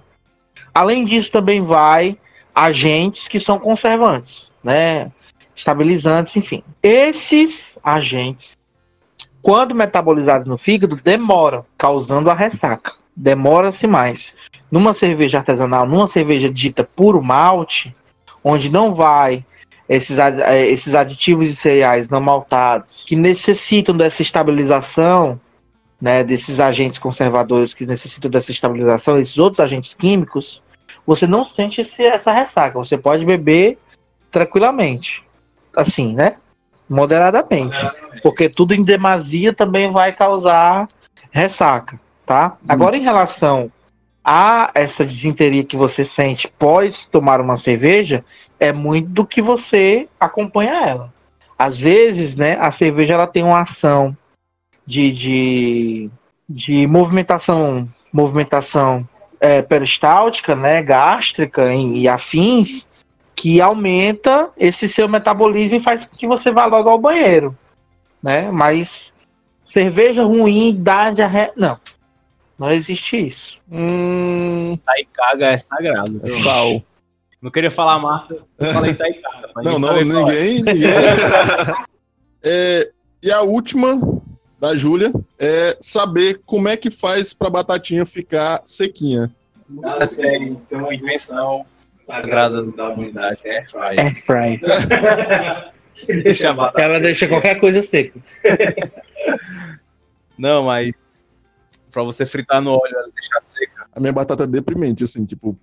[0.73, 2.17] Além disso, também vai
[2.53, 5.11] agentes que são conservantes, né?
[5.55, 6.63] Estabilizantes, enfim.
[6.81, 8.55] Esses agentes,
[9.41, 12.93] quando metabolizados no fígado, demoram, causando a ressaca.
[13.15, 14.33] Demora-se mais.
[14.71, 17.93] Numa cerveja artesanal, numa cerveja dita puro malte,
[18.43, 19.45] onde não vai
[19.87, 25.39] esses, eh, esses aditivos de cereais não maltados, que necessitam dessa estabilização,
[26.01, 30.61] né, desses agentes conservadores que necessitam dessa estabilização, esses outros agentes químicos,
[31.05, 32.77] você não sente esse- essa ressaca.
[32.79, 33.77] Você pode beber
[34.31, 35.23] tranquilamente.
[35.75, 36.35] Assim, né?
[36.89, 37.77] Moderadamente.
[38.21, 40.87] Porque tudo em demasia também vai causar
[41.31, 42.57] ressaca, tá?
[42.67, 43.07] Agora, em Isso.
[43.07, 43.71] relação
[44.23, 48.23] a essa desinteria que você sente pós tomar uma cerveja,
[48.59, 51.13] é muito do que você acompanha ela.
[51.57, 54.15] Às vezes, né, a cerveja ela tem uma ação
[54.85, 56.09] de, de,
[56.47, 59.07] de movimentação, movimentação
[59.39, 62.87] é, peristáltica, né, gástrica e, e afins,
[63.35, 67.57] que aumenta esse seu metabolismo e faz com que você vá logo ao banheiro,
[68.21, 68.49] né?
[68.51, 69.13] Mas
[69.65, 71.77] cerveja ruim dá diarreia, não.
[72.57, 73.57] Não existe isso.
[73.71, 76.21] hum, Itaicaga é sagrado.
[76.23, 76.81] é sal.
[77.41, 79.49] Não queria falar marca, eu falei Itaicaga.
[79.55, 80.03] mas Não, não, é.
[80.03, 80.91] ninguém, ninguém.
[82.45, 82.91] É,
[83.23, 83.97] e a última
[84.59, 89.31] da Júlia é saber como é que faz pra batatinha ficar sequinha.
[89.69, 93.97] Nada tem, tem uma invenção sagrada da humanidade, é fry.
[93.97, 94.61] Air fry.
[96.23, 96.81] Deixa a batata.
[96.81, 98.19] Ela deixa qualquer coisa seca.
[100.37, 100.91] Não, mas
[101.93, 103.87] pra você fritar no óleo, ela deixar seca.
[103.93, 105.57] A minha batata é deprimente, assim, tipo.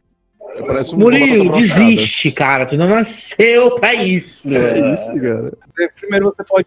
[0.67, 2.67] Parece um Murilo, desiste, cara.
[2.67, 4.49] Tu não nasceu pra isso.
[4.49, 5.53] É isso, cara.
[5.97, 6.67] Primeiro você pode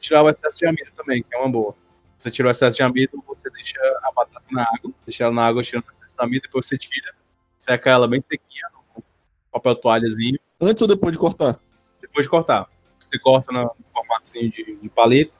[0.00, 1.74] tirar o excesso de amido também, que é uma boa.
[2.16, 5.44] Você tira o excesso de amido, você deixa a batata na água, deixa ela na
[5.44, 7.12] água, tirando o excesso de amido, depois você tira,
[7.58, 9.02] seca ela bem sequinha, no
[9.50, 11.58] papel toalhazinho, Antes ou depois de cortar?
[12.00, 12.66] depois de cortar.
[13.00, 15.34] Você corta no formatinho de, de paleta.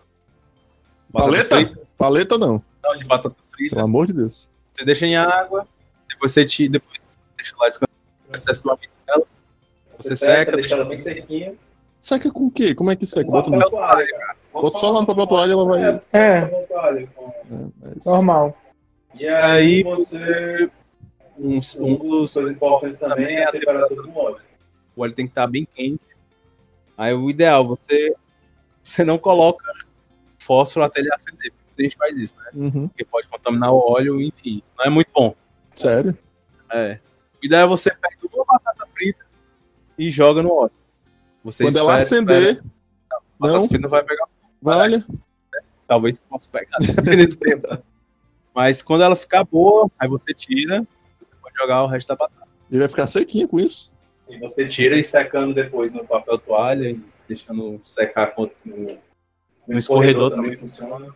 [1.12, 1.78] Paleta?
[1.96, 3.76] Paleta não, Não, de batata frita.
[3.76, 4.50] pelo amor de Deus.
[4.74, 5.66] Você deixa em água,
[6.08, 9.24] depois você tira, depois deixa lá o excesso do amido dela.
[9.96, 11.54] Você seca, deixa ela bem sequinha.
[11.98, 12.74] Seca com o quê?
[12.74, 13.30] Como é que seca?
[13.30, 13.58] Bota, no...
[13.58, 14.36] Papel toalha, cara.
[14.52, 16.00] Bota só lá no papel toalha e ela vai.
[16.12, 17.00] É, toalha.
[17.00, 18.10] É, isso.
[18.10, 18.56] normal.
[19.14, 20.70] E aí você.
[21.38, 24.40] Um, um dos coisas importantes também é a temperatura do óleo.
[24.94, 26.00] O óleo tem que estar bem quente.
[26.96, 28.14] Aí o ideal, você,
[28.82, 29.64] você não coloca
[30.38, 31.52] fósforo até ele acender.
[31.76, 32.50] Muita gente faz isso, né?
[32.54, 32.88] Uhum.
[32.88, 34.62] Porque pode contaminar o óleo, enfim.
[34.66, 35.34] Isso não é muito bom.
[35.70, 36.16] Sério?
[36.70, 36.98] É.
[37.42, 39.24] O ideal é você pegar uma batata frita
[39.98, 40.72] e joga no óleo.
[41.44, 42.64] Você Quando ela espera- acender, espera.
[43.38, 43.68] batata não.
[43.68, 44.26] frita não vai pegar
[44.60, 45.04] Vale.
[45.88, 47.82] talvez possa pegar, dependendo do tempo.
[48.54, 50.86] Mas quando ela ficar boa, aí você tira,
[51.18, 52.48] você pode jogar o resto da batata.
[52.70, 53.92] E vai ficar sequinha com isso.
[54.28, 58.50] E você tira e secando depois no papel toalha, e deixando secar no,
[59.66, 61.14] no escorredor também funciona.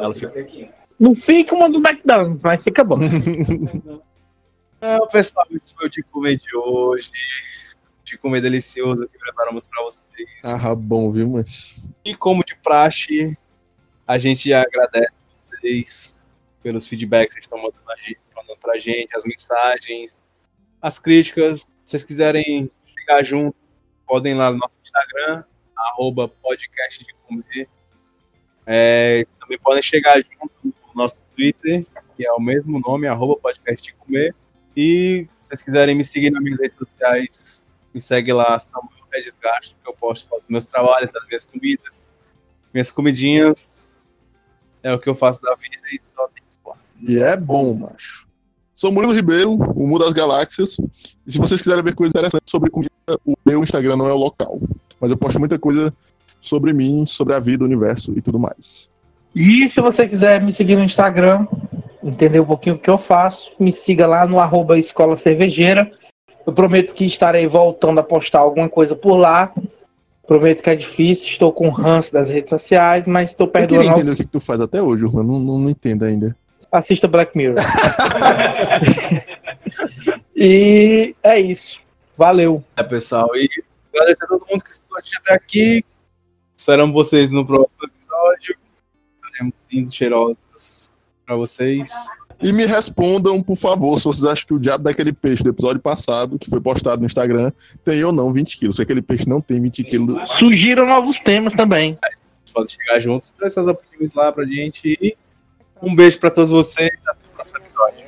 [0.00, 0.74] Ela fica.
[0.98, 2.98] Não fica uma do McDonald's, mas fica bom.
[3.00, 4.02] Então,
[5.12, 7.10] pessoal, esse foi o de comer de hoje.
[8.04, 10.28] De comer delicioso que preparamos para vocês.
[10.42, 11.76] Ah, bom, viu, mas.
[12.04, 13.32] E como de praxe,
[14.06, 16.22] a gente agradece vocês
[16.62, 20.28] pelos feedbacks que vocês estão mandando, a gente, mandando pra gente, as mensagens,
[20.82, 21.60] as críticas.
[21.60, 23.56] Se vocês quiserem chegar junto,
[24.06, 25.44] podem ir lá no nosso Instagram,
[25.76, 27.68] arroba podcast de comer.
[28.66, 31.84] É, também podem chegar junto no nosso Twitter,
[32.16, 34.34] que é o mesmo nome, arroba podcast comer.
[34.76, 39.20] E se vocês quiserem me seguir nas minhas redes sociais, me segue lá, Samuel Café
[39.20, 42.14] Desgasto, que eu posto foto dos meus trabalhos, das minhas comidas,
[42.72, 43.92] minhas comidinhas.
[44.82, 46.40] É o que eu faço da vida e só tem.
[47.02, 48.28] E é bom, macho.
[48.74, 50.76] Sou Murilo Ribeiro, o Mundo das Galáxias.
[51.26, 52.90] E se vocês quiserem ver coisas interessantes sobre comida,
[53.24, 54.60] o meu Instagram não é o local.
[55.00, 55.94] Mas eu posto muita coisa
[56.40, 58.88] sobre mim, sobre a vida, o universo e tudo mais.
[59.34, 61.46] E se você quiser me seguir no Instagram,
[62.02, 65.90] entender um pouquinho o que eu faço, me siga lá no arroba Escola Cervejeira.
[66.46, 69.52] Eu prometo que estarei voltando a postar alguma coisa por lá.
[70.26, 74.12] Prometo que é difícil, estou com ranço das redes sociais, mas estou Eu queria entender
[74.12, 75.24] o que, que tu faz até hoje, Urlan.
[75.24, 76.36] Não, não, não entendo ainda.
[76.70, 77.58] Assista Black Mirror.
[80.36, 81.80] e é isso.
[82.16, 82.62] Valeu.
[82.76, 83.28] É, pessoal.
[83.34, 83.48] E
[83.92, 85.84] agradecer a todo mundo que escutou a gente até aqui.
[86.70, 88.56] Esperamos vocês no próximo episódio.
[89.24, 90.92] Estaremos lindos, cheirosos
[91.26, 91.90] pra vocês.
[92.40, 95.82] E me respondam, por favor, se vocês acham que o diabo daquele peixe do episódio
[95.82, 97.50] passado, que foi postado no Instagram,
[97.84, 98.76] tem ou não 20 quilos.
[98.76, 100.30] Se aquele peixe não tem 20 quilos.
[100.30, 101.98] Surgiram novos temas também.
[102.44, 104.96] Vocês podem chegar juntos, dar essas opiniões lá pra gente.
[105.02, 105.16] E
[105.82, 106.92] um beijo pra todos vocês.
[107.04, 108.06] Até o próximo episódio.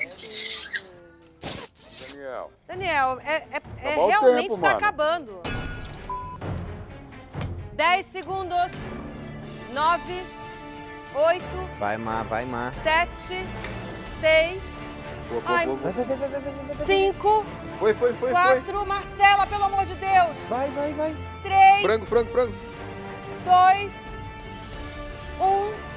[2.13, 2.53] Daniel.
[2.69, 4.77] Daniel, é, é- é Acabou o realmente tempo, tá mano.
[4.77, 5.62] acabando.
[7.75, 8.73] 10 segundos.
[9.73, 10.23] 9,
[11.15, 11.45] 8.
[11.79, 12.73] Vai, Má, vai, Má.
[12.83, 13.11] 7,
[14.21, 14.63] 6.
[15.29, 16.87] Boa, boa, ai, boa, boa.
[16.87, 17.47] 5.
[17.79, 18.31] Foi, foi, foi.
[18.31, 18.87] 4.
[18.87, 20.37] Marcela, pelo amor de Deus.
[20.49, 21.17] Vai, vai, vai.
[21.43, 21.83] 3.
[21.83, 22.55] Frango, frango, frango.
[23.45, 23.93] 2.
[25.41, 25.93] 1.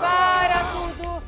[0.00, 1.27] Para tudo.